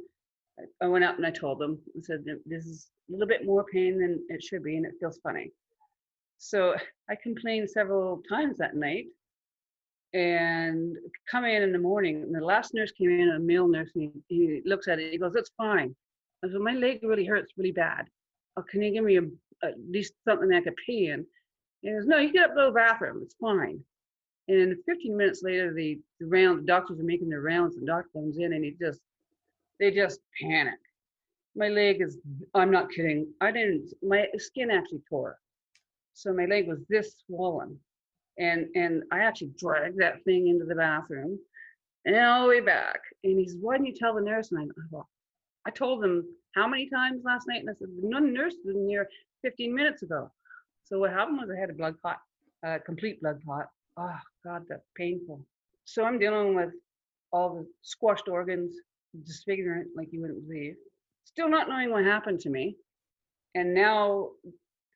[0.82, 3.64] I- went up and I told them, I said, this is a little bit more
[3.72, 5.52] pain than it should be, and it feels funny.
[6.38, 6.76] So
[7.10, 9.06] I complained several times that night
[10.14, 10.96] and
[11.30, 12.22] come in in the morning.
[12.22, 15.12] And the last nurse came in, a male nurse, and he, he looks at it.
[15.12, 15.94] He goes, "That's fine."
[16.44, 18.06] I said, "My leg really hurts really bad.
[18.56, 19.22] Oh, can you give me a,
[19.66, 21.26] at least something I could pee in?"
[21.82, 23.20] He goes, "No, you get up to the bathroom.
[23.22, 23.82] It's fine."
[24.48, 27.74] And 15 minutes later, the, the round, the doctors are making their rounds.
[27.74, 29.00] The doctor comes in, and he just,
[29.80, 30.78] they just panic.
[31.56, 32.18] My leg is,
[32.54, 33.26] I'm not kidding.
[33.40, 35.38] I didn't, my skin actually tore.
[36.14, 37.80] So my leg was this swollen
[38.38, 41.38] and and I actually dragged that thing into the bathroom
[42.04, 43.00] and all the way back.
[43.24, 45.08] And he says, "Why didn't you tell the nurse?" And I, well,
[45.66, 46.24] I told them
[46.54, 49.08] how many times last night, and I said, "No nurse was here
[49.42, 50.30] 15 minutes ago."
[50.84, 52.18] So what happened was I had a blood clot,
[52.62, 53.66] a complete blood clot.
[53.96, 55.44] Oh God, that's painful.
[55.84, 56.70] So I'm dealing with
[57.32, 58.76] all the squashed organs,
[59.24, 60.76] disfigurement like you wouldn't believe.
[61.24, 62.76] Still not knowing what happened to me,
[63.54, 64.30] and now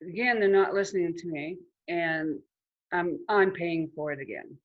[0.01, 2.39] again they're not listening to me, and
[2.91, 4.57] I'm I'm paying for it again.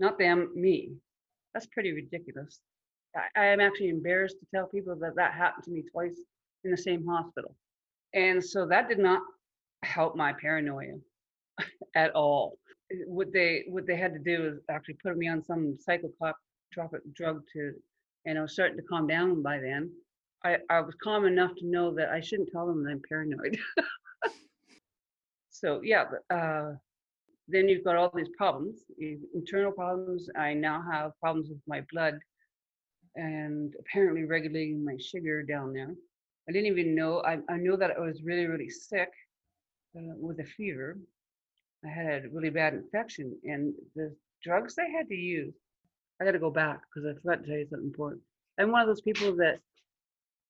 [0.00, 0.92] Not them, me.
[1.54, 2.60] That's pretty ridiculous.
[3.16, 6.18] I, I am actually embarrassed to tell people that that happened to me twice
[6.64, 7.54] in the same hospital.
[8.14, 9.22] And so that did not
[9.82, 10.94] help my paranoia
[11.94, 12.58] at all.
[13.06, 17.42] What they what they had to do is actually put me on some psychotropic drug
[17.54, 17.72] to,
[18.26, 19.90] and I was starting to calm down by then.
[20.44, 23.58] I, I was calm enough to know that I shouldn't tell them that I'm paranoid.
[25.50, 26.72] so yeah, uh,
[27.52, 28.84] then you've got all these problems,
[29.34, 30.28] internal problems.
[30.36, 32.18] I now have problems with my blood
[33.16, 35.94] and apparently regulating my sugar down there.
[36.48, 39.10] I didn't even know, I, I know that I was really, really sick
[39.96, 40.98] uh, with a fever.
[41.84, 45.54] I had a really bad infection and the drugs they had to use,
[46.20, 48.22] I got to go back because I forgot to tell you something important.
[48.58, 49.58] I'm one of those people that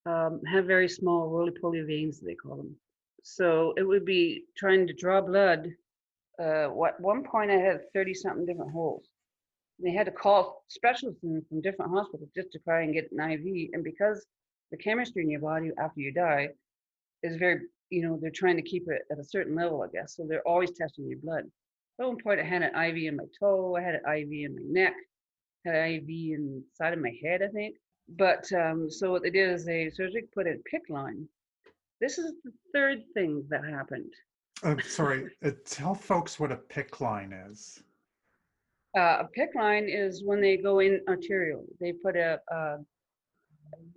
[0.06, 2.76] um, have very small roly-poly veins, they call them.
[3.22, 5.68] So it would be trying to draw blood
[6.40, 9.06] uh, what one point I had 30 something different holes.
[9.82, 13.70] They had to call specialists from different hospitals just to try and get an IV.
[13.72, 14.24] And because
[14.70, 16.50] the chemistry in your body after you die
[17.22, 20.16] is very, you know, they're trying to keep it at a certain level, I guess.
[20.16, 21.44] So they're always testing your blood.
[22.00, 24.54] At one point, I had an IV in my toe, I had an IV in
[24.56, 24.94] my neck,
[25.64, 27.76] had an IV inside of my head, I think.
[28.08, 31.28] But um, so what they did is they surgically put in PICC line.
[32.00, 34.12] This is the third thing that happened.
[34.62, 35.28] I'm sorry.
[35.44, 37.82] Uh, tell folks what a PICC line is.
[38.96, 41.64] Uh, a PICC line is when they go in arterial.
[41.80, 42.38] They put a,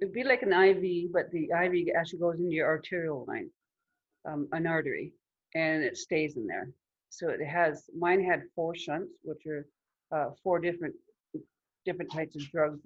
[0.02, 3.50] it'd be like an IV, but the IV actually goes into your arterial line,
[4.28, 5.14] um, an artery,
[5.54, 6.70] and it stays in there.
[7.10, 9.68] So it has, mine had four shunts, which are
[10.12, 10.96] uh, four different
[11.86, 12.80] different types of drugs,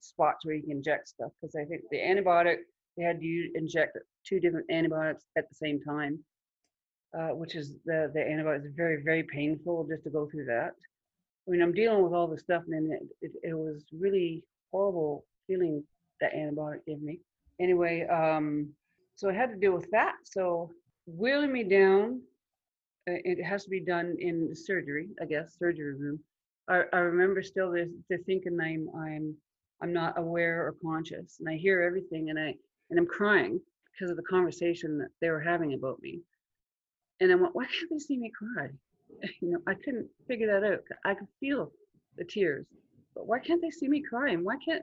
[0.00, 1.30] spots where you can inject stuff.
[1.40, 2.56] Because I think the antibiotic,
[2.96, 6.18] they had to inject two different antibiotics at the same time
[7.18, 8.66] uh, which is the the antibiotics.
[8.66, 10.72] It's very very painful just to go through that.
[11.46, 15.24] I mean, I'm dealing with all this stuff, and it, it, it was really horrible
[15.46, 15.82] feeling
[16.20, 17.20] that antibiotic gave me.
[17.58, 18.70] Anyway, um,
[19.16, 20.14] so I had to deal with that.
[20.24, 20.70] So
[21.06, 22.20] wheeling me down,
[23.08, 26.20] uh, it has to be done in surgery, I guess, surgery room.
[26.68, 29.34] I, I remember still this, the thinking I'm I'm
[29.82, 32.54] I'm not aware or conscious, and I hear everything, and I
[32.90, 33.60] and I'm crying
[33.92, 36.20] because of the conversation that they were having about me.
[37.20, 38.68] And I went, why can't they see me cry?
[39.42, 40.80] You know, I couldn't figure that out.
[41.04, 41.72] I could feel
[42.16, 42.64] the tears,
[43.14, 44.44] but why can't they see me crying?
[44.44, 44.82] Why can't,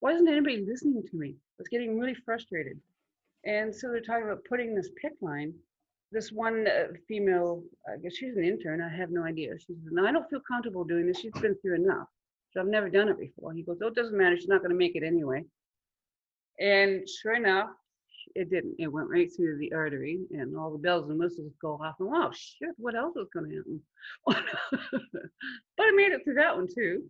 [0.00, 1.30] why isn't anybody listening to me?
[1.30, 2.78] I was getting really frustrated.
[3.44, 5.54] And so they're talking about putting this PICC line.
[6.12, 8.80] This one uh, female, I guess she's an intern.
[8.80, 9.58] I have no idea.
[9.58, 11.18] She says, no, I don't feel comfortable doing this.
[11.18, 12.06] She's been through enough.
[12.52, 13.52] So I've never done it before.
[13.52, 14.36] He goes, oh, it doesn't matter.
[14.36, 15.42] She's not going to make it anyway.
[16.60, 17.70] And sure enough,
[18.34, 18.76] it didn't.
[18.78, 21.96] It went right through the artery, and all the bells and whistles go off.
[22.00, 23.80] And wow, shit, what else was going to happen?
[25.76, 27.02] but I made it through that one too,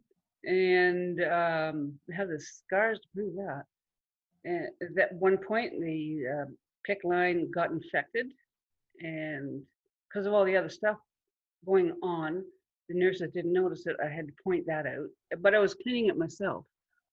[0.45, 3.65] and um, have the scars to prove that.
[4.45, 6.45] And at one point, the uh,
[6.89, 8.27] PICC line got infected,
[9.01, 9.62] and
[10.09, 10.97] because of all the other stuff
[11.67, 12.45] going on,
[12.89, 13.97] the nurses didn't notice it.
[14.05, 15.09] I had to point that out,
[15.41, 16.67] but I was cleaning it myself.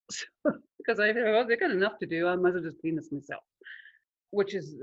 [0.78, 2.28] because I well, they got enough to do.
[2.28, 3.44] I might as well just clean this myself
[4.32, 4.76] which is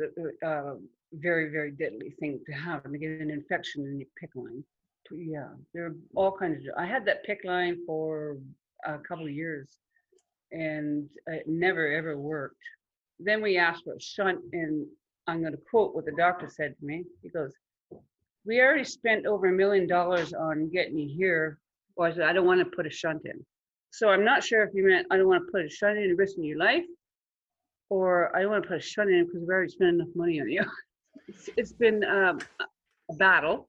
[0.43, 0.75] a, a uh,
[1.13, 4.65] very, very deadly thing to have and get an infection in your PICC line.
[5.11, 6.75] Yeah, there are all kinds of.
[6.77, 8.37] I had that PICC line for
[8.85, 9.79] a couple of years,
[10.53, 12.57] and it never ever worked.
[13.19, 14.87] Then we asked for a shunt, and
[15.27, 17.05] I'm going to quote what the doctor said to me.
[17.23, 17.55] He goes,
[18.45, 21.59] "We already spent over a million dollars on getting you here."
[21.99, 23.45] I said, "I don't want to put a shunt in."
[23.91, 26.05] So I'm not sure if you meant I don't want to put a shunt in
[26.05, 26.85] and risk your life,
[27.91, 30.41] or I don't want to put a shunt in because we've already spent enough money
[30.41, 30.65] on you.
[31.29, 32.39] it's, it's been um,
[33.11, 33.69] a battle.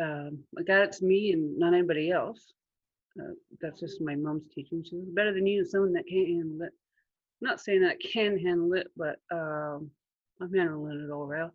[0.00, 2.52] Um, I got it to me and not anybody else.
[3.20, 4.84] Uh, that's just my mom's teaching.
[4.88, 6.72] She was better than you, someone that can't handle it.
[7.42, 9.90] I'm not saying that I can handle it, but um,
[10.40, 11.50] I'm handling it all right.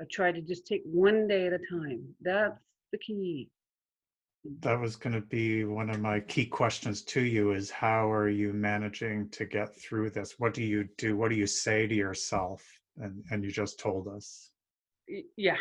[0.00, 2.02] I try to just take one day at a time.
[2.20, 2.58] That's
[2.92, 3.48] the key.
[4.60, 8.30] That was going to be one of my key questions to you is how are
[8.30, 10.36] you managing to get through this?
[10.38, 11.16] What do you do?
[11.16, 12.64] What do you say to yourself?
[12.96, 14.50] And, and you just told us.
[15.36, 15.56] Yeah,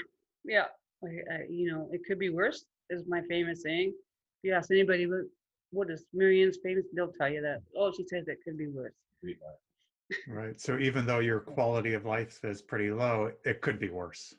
[0.45, 0.65] yeah.
[1.03, 3.89] I, I, you know, it could be worse, is my famous saying.
[3.89, 5.25] If you ask anybody what,
[5.71, 7.61] what is Marianne's famous, they'll tell you that.
[7.77, 8.93] Oh, she says it could be worse.
[10.27, 10.59] Right.
[10.59, 14.33] So even though your quality of life is pretty low, it could be worse.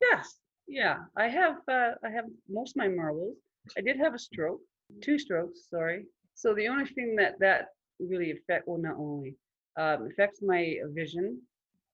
[0.00, 0.36] Yes,
[0.66, 0.96] yeah.
[1.16, 3.36] I have uh, I have most of my marbles.
[3.76, 4.60] I did have a stroke,
[5.02, 6.06] two strokes, sorry.
[6.34, 9.36] So the only thing that that really affect well not only
[9.76, 11.40] um, affects my vision.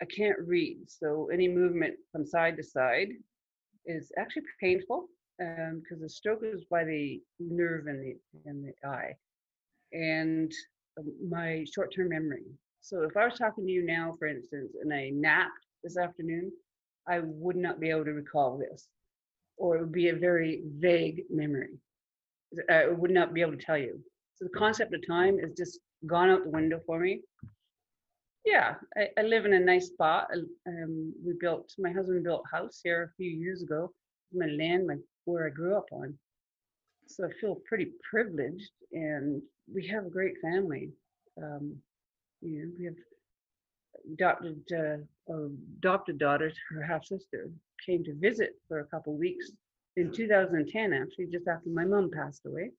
[0.02, 3.08] I can't read, so any movement from side to side
[3.86, 5.06] is actually painful
[5.38, 9.14] because the stroke is by the nerve in the in the eye,
[9.92, 10.52] and
[10.98, 12.44] um, my short-term memory.
[12.80, 16.52] So if I was talking to you now, for instance, and I napped this afternoon,
[17.08, 18.88] I would not be able to recall this,
[19.56, 21.78] or it would be a very vague memory.
[22.70, 24.00] I would not be able to tell you.
[24.36, 27.22] So the concept of time is just gone out the window for me.
[28.44, 30.28] Yeah, I, I live in a nice spot.
[30.68, 33.90] Um, we built, my husband built a house here a few years ago,
[34.32, 36.16] my land, my where I grew up on.
[37.08, 39.42] So I feel pretty privileged, and
[39.72, 40.90] we have a great family.
[41.42, 41.76] Um,
[42.40, 42.94] you know, we have
[44.12, 45.34] adopted uh,
[45.78, 47.50] adopted daughters, her half sister,
[47.84, 49.50] came to visit for a couple weeks
[49.96, 52.70] in 2010, actually, just after my mom passed away.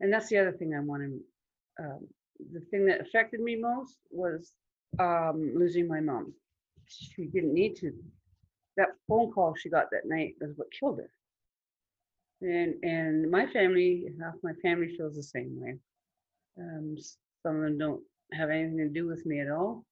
[0.00, 1.84] And that's the other thing I want to.
[1.84, 2.06] Um,
[2.52, 4.52] the thing that affected me most was
[4.98, 6.32] um, losing my mom.
[6.86, 7.92] She didn't need to.
[8.76, 11.10] That phone call she got that night was what killed her.
[12.42, 15.76] And and my family, half my family feels the same way.
[16.58, 16.96] Um,
[17.42, 19.84] some of them don't have anything to do with me at all,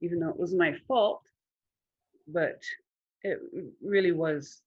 [0.00, 1.22] even though it was my fault.
[2.28, 2.62] But
[3.22, 3.38] it
[3.82, 4.62] really was.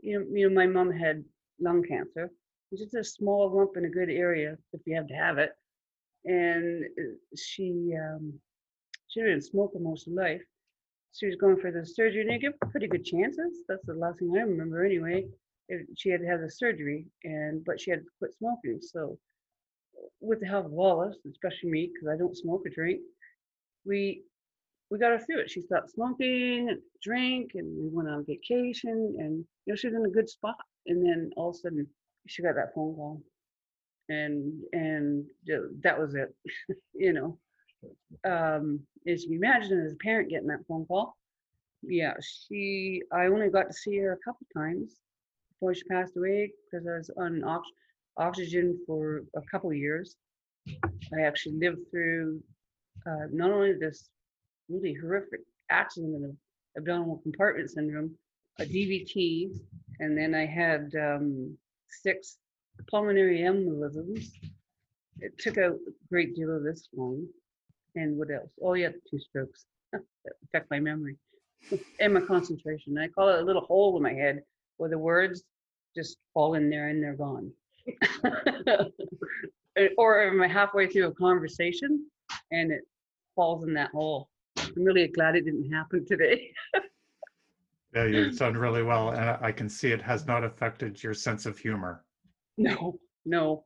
[0.00, 1.24] You know, you know, my mom had
[1.60, 2.30] lung cancer,
[2.70, 5.52] which is a small lump in a good area if you have to have it.
[6.24, 8.32] And uh, she um,
[9.08, 10.42] she didn't smoke most of life.
[11.12, 13.62] She was going for the surgery, and they give pretty good chances.
[13.68, 15.26] That's the last thing I remember, anyway.
[15.68, 18.80] It, she had to have the surgery, and but she had to quit smoking.
[18.82, 19.18] So,
[20.20, 23.00] with the help of Wallace, especially me, because I don't smoke or drink,
[23.86, 24.24] we
[24.94, 25.50] we got her through it.
[25.50, 29.96] She stopped smoking, and drank, and we went on vacation, and you know she was
[29.96, 30.54] in a good spot.
[30.86, 31.86] And then all of a sudden,
[32.28, 33.20] she got that phone call,
[34.08, 35.24] and and
[35.82, 36.32] that was it.
[36.94, 37.38] you know,
[38.24, 38.78] um,
[39.08, 41.16] as you imagine, as a parent getting that phone call,
[41.82, 43.02] yeah, she.
[43.10, 45.00] I only got to see her a couple times
[45.50, 47.68] before she passed away because I was on ox-
[48.16, 50.14] oxygen for a couple years.
[51.12, 52.40] I actually lived through
[53.08, 54.08] uh, not only this
[54.68, 55.40] really horrific
[55.70, 56.30] accident of
[56.76, 58.10] abdominal compartment syndrome,
[58.60, 59.50] a DVT,
[60.00, 61.56] and then I had um,
[61.88, 62.38] six
[62.90, 64.26] pulmonary embolisms.
[65.20, 67.26] It took out a great deal of this lung.
[67.94, 68.50] And what else?
[68.62, 70.02] Oh, yeah, two strokes that
[70.44, 71.16] affect my memory
[72.00, 72.98] and my concentration.
[72.98, 74.42] I call it a little hole in my head
[74.76, 75.44] where the words
[75.96, 77.52] just fall in there and they're gone.
[79.98, 82.06] Or am I halfway through a conversation
[82.52, 82.82] and it
[83.34, 84.28] falls in that hole?
[84.76, 86.52] I'm really glad it didn't happen today.
[87.94, 89.10] Yeah, you've done really well.
[89.10, 92.04] And I- can see it has not affected your sense of humor.
[92.58, 93.64] No, no.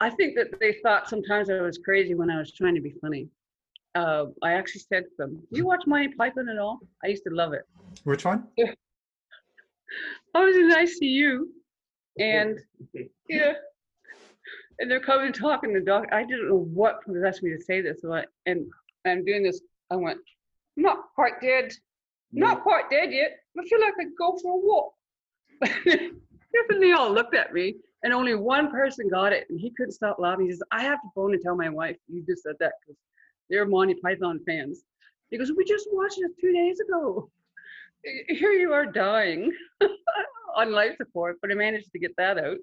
[0.00, 2.92] I think that they thought sometimes I was crazy when I was trying to be
[3.00, 3.28] funny.
[3.94, 7.30] Uh, I actually said to them, "You watch Monty Python at all?" I used to
[7.34, 7.62] love it.
[8.04, 8.46] Which one?
[10.34, 11.46] I was in ICU,
[12.18, 12.58] and
[13.28, 13.54] yeah,
[14.78, 16.06] and they're coming talking to doc.
[16.12, 18.66] I didn't know what possessed me to say this, so I, and
[19.06, 19.60] I'm doing this.
[19.90, 20.24] I went, "I'm
[20.76, 21.72] not quite dead,
[22.32, 23.38] not quite dead yet.
[23.58, 24.94] I feel like I could go for a walk."
[26.70, 29.92] and they all looked at me, and only one person got it, and he couldn't
[29.92, 30.46] stop laughing.
[30.46, 32.96] He says, "I have to phone and tell my wife you just said that because
[33.48, 34.84] they're Monty Python fans."
[35.30, 37.30] He goes, "We just watched it two days ago.
[38.28, 39.52] Here you are dying
[40.56, 42.58] on life support, but I managed to get that out."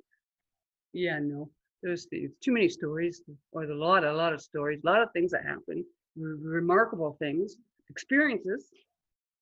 [0.93, 1.49] Yeah, no,
[1.83, 5.31] there's too many stories, or a lot, a lot of stories, a lot of things
[5.31, 5.85] that happen,
[6.15, 7.57] remarkable things,
[7.89, 8.69] experiences.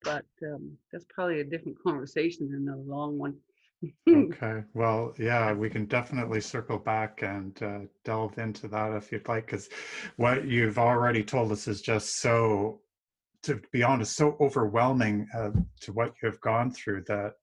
[0.03, 3.35] But um, that's probably a different conversation than a long one.
[4.09, 9.27] Okay, well, yeah, we can definitely circle back and uh, delve into that if you'd
[9.27, 9.69] like, because
[10.15, 12.79] what you've already told us is just so
[13.45, 17.35] to be honest, so overwhelming uh, to what you have gone through that,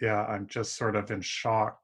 [0.00, 1.78] yeah, I'm just sort of in shock.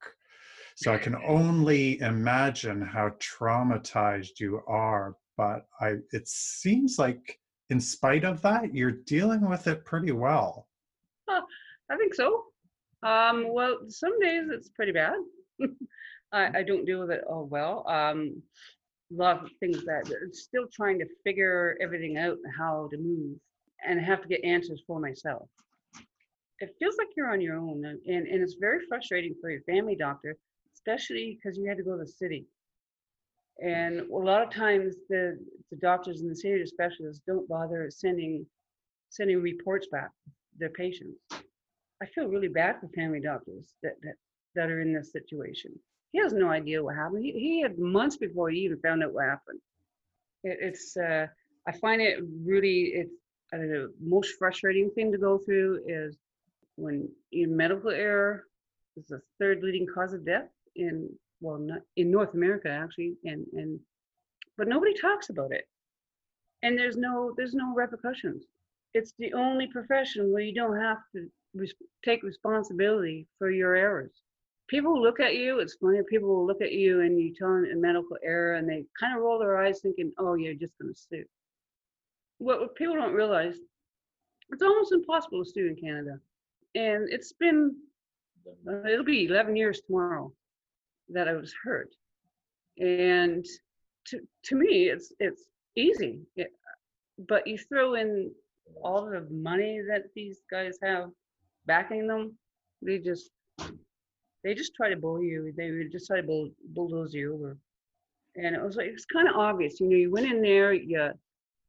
[0.76, 5.16] So I can only imagine how traumatized you are.
[5.36, 7.40] But I, it seems like,
[7.70, 10.66] in spite of that, you're dealing with it pretty well.
[11.28, 12.44] I think so.
[13.02, 15.14] Um, well, some days it's pretty bad.
[16.32, 17.88] I, I don't deal with it all well.
[17.88, 18.42] Um,
[19.12, 23.36] a lot of things that still trying to figure everything out and how to move
[23.86, 25.48] and have to get answers for myself.
[26.60, 29.62] It feels like you're on your own and, and, and it's very frustrating for your
[29.62, 30.36] family doctor,
[30.74, 32.46] especially because you had to go to the city.
[33.62, 35.38] And a lot of times the,
[35.70, 38.46] the doctors and the senior specialists don't bother sending
[39.11, 41.18] sending reports back to their patients.
[42.00, 44.14] I feel really bad for family doctors that, that,
[44.54, 45.72] that are in this situation.
[46.12, 47.24] He has no idea what happened.
[47.24, 49.61] He, he had months before he even found out what happened.
[50.44, 51.26] It, it's, uh,
[51.66, 53.14] I find it really, it's
[53.52, 56.16] uh, the most frustrating thing to go through is
[56.76, 58.44] when in medical error
[58.96, 61.11] is the third leading cause of death in,
[61.41, 63.80] well, not in North America actually, and, and,
[64.57, 65.64] but nobody talks about it.
[66.62, 68.45] And there's no, there's no repercussions.
[68.93, 71.74] It's the only profession where you don't have to res-
[72.05, 74.12] take responsibility for your errors.
[74.68, 77.66] People look at you, it's funny, people will look at you and you tell them
[77.72, 80.93] a medical error and they kind of roll their eyes thinking, oh, you're just going
[80.93, 81.24] to sue.
[82.38, 83.57] What, what people don't realize,
[84.51, 86.18] it's almost impossible to sue in Canada.
[86.74, 87.74] And it's been,
[88.68, 90.32] uh, it'll be 11 years tomorrow
[91.12, 91.94] that I was hurt.
[92.78, 93.44] And
[94.06, 95.44] to, to me, it's, it's
[95.76, 96.20] easy.
[96.36, 96.52] It,
[97.28, 98.30] but you throw in
[98.82, 101.11] all the money that these guys have
[101.66, 102.36] backing them,
[102.82, 103.30] they just
[104.42, 105.52] they just try to bully you.
[105.56, 107.58] They just try to bull, bulldoze you over.
[108.36, 109.96] And it was like it's kind of obvious, you know.
[109.96, 111.11] You went in there, you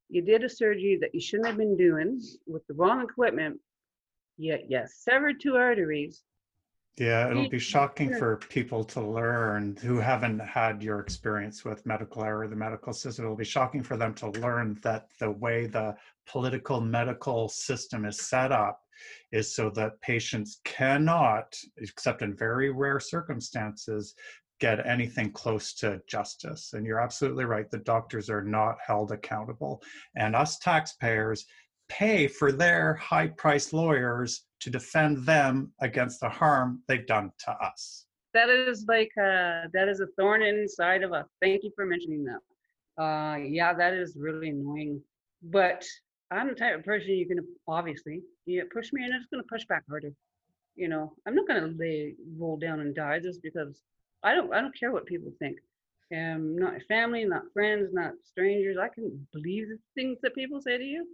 [0.10, 3.60] you did a surgery that you shouldn't have been doing with the wrong equipment.
[4.38, 6.24] Yet, yes, severed two arteries.
[6.98, 12.24] Yeah, it'll be shocking for people to learn who haven't had your experience with medical
[12.24, 13.26] error, the medical system.
[13.26, 15.96] It'll be shocking for them to learn that the way the
[16.28, 18.82] political medical system is set up
[19.32, 24.14] is so that patients cannot, except in very rare circumstances,
[24.60, 26.74] get anything close to justice.
[26.74, 29.82] And you're absolutely right, the doctors are not held accountable.
[30.16, 31.46] And us taxpayers
[31.92, 37.52] pay for their high priced lawyers to defend them against the harm they've done to
[37.52, 38.06] us.
[38.34, 41.26] That is like uh, that is a thorn inside of us.
[41.42, 43.04] Thank you for mentioning that.
[43.04, 45.02] Uh, yeah, that is really annoying.
[45.44, 45.86] But
[46.32, 49.44] I'm the type of person you can obviously you push me and I'm just gonna
[49.52, 50.12] push back harder.
[50.76, 53.82] You know, I'm not gonna lay roll down and die just because
[54.24, 55.58] I don't I don't care what people think.
[56.16, 58.78] Um, not family, not friends, not strangers.
[58.82, 61.06] I can believe the things that people say to you.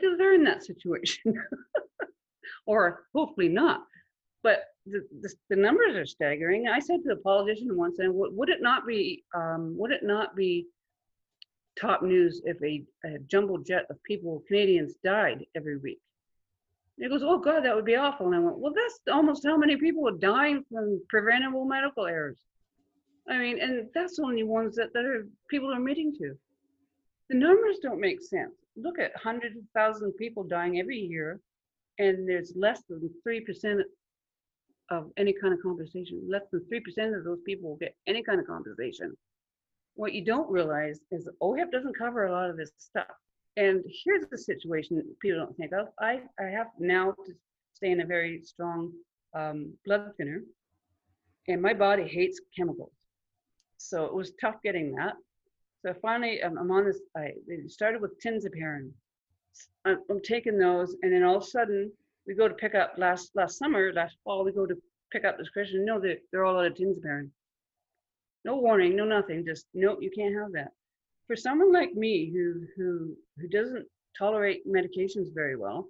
[0.00, 1.34] Till they're in that situation,
[2.66, 3.82] or hopefully not.
[4.42, 6.68] But the, the, the, numbers are staggering.
[6.68, 10.36] I said to a politician once, and would it not be um, would it not
[10.36, 10.66] be
[11.80, 16.00] top news if a, a jumbo jet of people, Canadians, died every week.
[16.98, 18.26] And he goes, Oh God, that would be awful.
[18.26, 22.38] And I went, Well, that's almost how many people are dying from preventable medical errors.
[23.28, 26.34] I mean, and that's only ones that, that are people are admitting to.
[27.28, 28.54] The numbers don't make sense.
[28.76, 29.12] Look at
[29.74, 31.40] thousands of people dying every year,
[31.98, 33.80] and there's less than 3%
[34.90, 36.22] of any kind of compensation.
[36.28, 39.16] Less than 3% of those people will get any kind of compensation
[39.96, 43.08] what you don't realize is OHIP doesn't cover a lot of this stuff.
[43.56, 45.88] And here's the situation people don't think of.
[45.98, 47.32] I, I have now to
[47.72, 48.92] stay in a very strong
[49.34, 50.42] um, blood thinner,
[51.48, 52.92] and my body hates chemicals.
[53.78, 55.14] So it was tough getting that.
[55.84, 57.00] So finally, um, I'm on this.
[57.16, 57.32] I
[57.68, 58.90] started with tinzaparin.
[59.84, 61.92] I'm, I'm taking those, and then all of a sudden,
[62.26, 64.76] we go to pick up last last summer, last fall, we go to
[65.12, 65.84] pick up this Christian.
[65.84, 67.30] No, they're, they're all out of tinzaparin.
[68.44, 70.72] No warning, no nothing, just nope, you can't have that.
[71.26, 73.86] For someone like me who who who doesn't
[74.18, 75.88] tolerate medications very well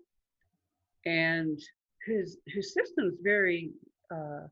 [1.04, 1.58] and
[2.06, 3.70] whose whose system's very
[4.10, 4.46] uh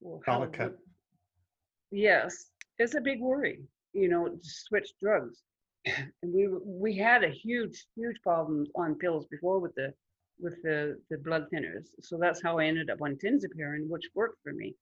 [0.00, 0.76] well, delicate.
[1.90, 2.46] Yes,
[2.78, 3.60] it's a big worry,
[3.92, 5.42] you know, switch drugs.
[6.22, 9.92] And we we had a huge, huge problem on pills before with the
[10.38, 11.88] with the the blood thinners.
[12.00, 14.74] So that's how I ended up on tinzaparin, which worked for me.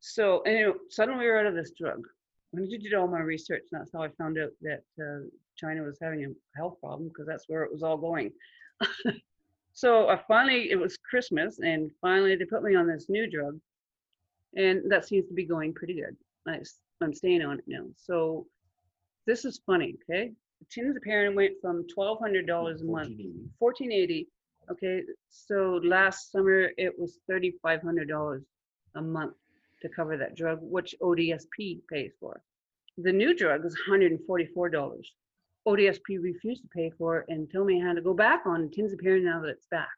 [0.00, 2.02] So anyway, suddenly we were out of this drug.
[2.50, 5.82] When I did all my research, and that's how I found out that uh, China
[5.82, 8.32] was having a health problem because that's where it was all going.
[9.74, 13.58] so I finally, it was Christmas, and finally they put me on this new drug,
[14.56, 16.16] and that seems to be going pretty good.
[16.46, 16.60] I,
[17.02, 17.84] I'm staying on it now.
[17.96, 18.46] So
[19.28, 20.32] this is funny, okay?
[20.74, 23.20] tinzaparin went from twelve hundred dollars a month,
[23.58, 24.28] fourteen eighty.
[24.70, 28.42] Okay, so last summer it was thirty-five hundred dollars
[28.96, 29.34] a month
[29.82, 32.40] to cover that drug, which ODSP pays for.
[32.96, 35.12] The new drug is hundred and forty-four dollars.
[35.66, 38.70] ODSP refused to pay for it and told me I had to go back on
[38.70, 39.88] tinzaparin now that it's back.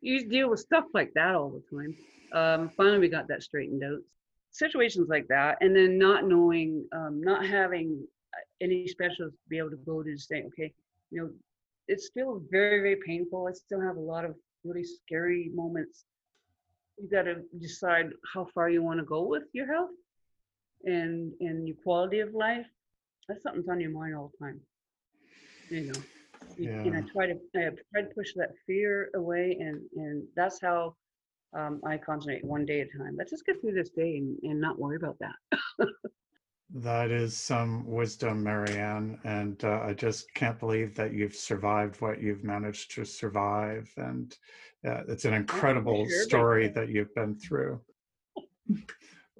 [0.00, 1.96] You deal with stuff like that all the time.
[2.32, 4.00] Um, finally, we got that straightened out.
[4.52, 8.06] Situations like that, and then not knowing, um, not having
[8.60, 10.72] any specialists to be able to go to say, okay,
[11.10, 11.30] you know,
[11.88, 13.46] it's still very, very painful.
[13.46, 14.34] I still have a lot of
[14.64, 16.04] really scary moments.
[16.98, 19.90] You got to decide how far you want to go with your health
[20.84, 22.66] and and your quality of life.
[23.28, 24.60] That's something's on your mind all the time.
[25.68, 26.04] You know,
[26.56, 27.12] you- and I Yeah.
[27.12, 30.96] try to I try to push that fear away, and and that's how
[31.54, 33.16] um, I concentrate one day at a time.
[33.16, 35.36] Let's just get through this day and, and not worry about that.
[36.74, 42.20] That is some wisdom, Marianne, and uh, I just can't believe that you've survived what
[42.20, 43.88] you've managed to survive.
[43.96, 44.36] And
[44.84, 47.80] uh, it's an incredible sure, story that you've been through.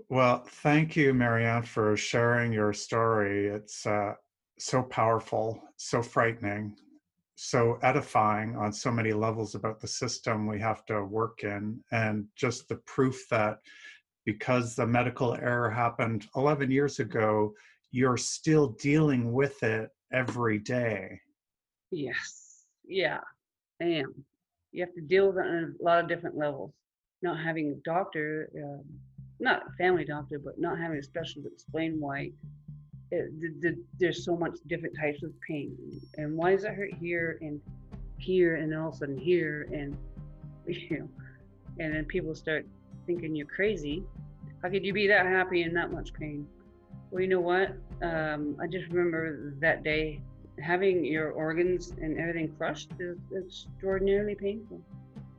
[0.09, 3.49] Well, thank you, Marianne, for sharing your story.
[3.49, 4.15] It's uh,
[4.57, 6.77] so powerful, so frightening,
[7.35, 12.27] so edifying on so many levels about the system we have to work in, and
[12.37, 13.59] just the proof that
[14.27, 17.55] because the medical error happened 11 years ago,
[17.93, 21.19] you're still dealing with it every day.
[21.91, 22.65] Yes.
[22.85, 23.21] Yeah,
[23.81, 24.13] I am.
[24.73, 26.73] You have to deal with it on a lot of different levels.
[27.23, 28.85] Not having a doctor, um,
[29.41, 32.33] not a family doctor, but not having a specialist explain why
[33.11, 35.77] it, the, the, there's so much different types of pain
[36.17, 37.61] and why does it hurt here and
[38.19, 39.97] here and then all of a sudden here and
[40.67, 41.09] you know,
[41.79, 42.67] and then people start
[43.07, 44.03] thinking you're crazy.
[44.63, 46.47] How could you be that happy and that much pain?
[47.11, 47.77] Well, you know what?
[48.03, 50.21] Um, I just remember that day
[50.61, 54.81] having your organs and everything crushed is extraordinarily painful.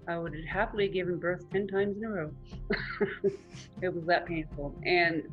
[0.07, 2.31] I would have happily given birth 10 times in a row.
[3.81, 4.73] it was that painful.
[4.85, 5.23] And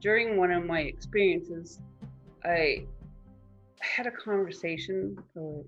[0.00, 1.80] during one of my experiences,
[2.44, 2.86] I
[3.80, 5.64] had a conversation or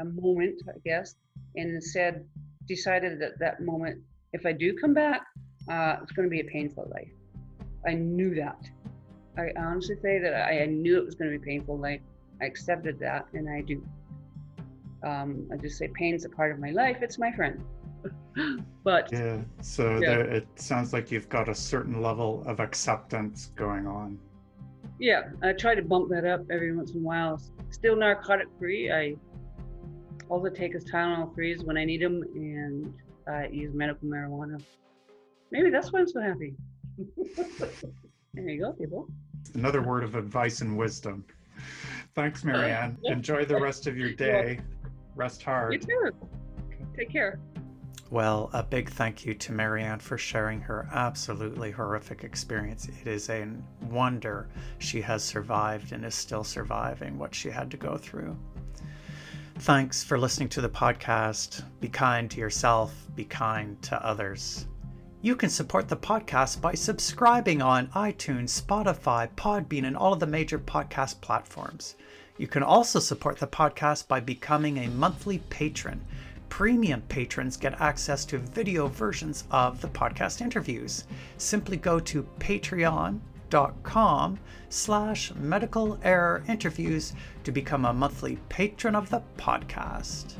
[0.00, 1.16] a moment, I guess,
[1.56, 2.24] and said,
[2.66, 4.00] decided that that moment,
[4.32, 5.26] if I do come back,
[5.70, 7.10] uh, it's going to be a painful life.
[7.86, 8.58] I knew that.
[9.38, 12.00] I honestly say that I, I knew it was going to be a painful life.
[12.40, 13.84] I accepted that, and I do.
[15.04, 16.98] Um, I just say pain's a part of my life.
[17.00, 17.62] It's my friend.
[18.84, 19.40] but Yeah.
[19.60, 20.16] So Yeah.
[20.16, 24.18] There, it sounds like you've got a certain level of acceptance going on.
[24.98, 27.40] yeah, I try to bump that up every once in a while.
[27.70, 28.90] Still narcotic free.
[28.90, 29.16] I
[30.28, 32.92] all I take is Tylenol threes when I need them, and
[33.28, 34.60] I use medical marijuana.
[35.50, 36.54] Maybe that's why I'm so happy.
[38.34, 39.08] there you go, people.
[39.54, 41.24] Another word of advice and wisdom.
[42.14, 42.98] Thanks, uh, Marianne.
[43.02, 43.12] yeah.
[43.12, 44.60] Enjoy the rest of your day.
[45.14, 45.72] Rest hard.
[45.74, 46.10] You too.
[46.96, 47.38] Take care.
[48.10, 52.88] Well, a big thank you to Marianne for sharing her absolutely horrific experience.
[52.88, 53.48] It is a
[53.90, 58.36] wonder she has survived and is still surviving what she had to go through.
[59.58, 61.64] Thanks for listening to the podcast.
[61.80, 64.66] Be kind to yourself, be kind to others.
[65.22, 70.26] You can support the podcast by subscribing on iTunes, Spotify, Podbean, and all of the
[70.26, 71.96] major podcast platforms.
[72.36, 76.04] You can also support the podcast by becoming a monthly patron.
[76.50, 81.04] Premium patrons get access to video versions of the podcast interviews.
[81.38, 83.18] Simply go to patreon.com
[84.68, 90.34] slash medical error interviews to become a monthly patron of the podcast.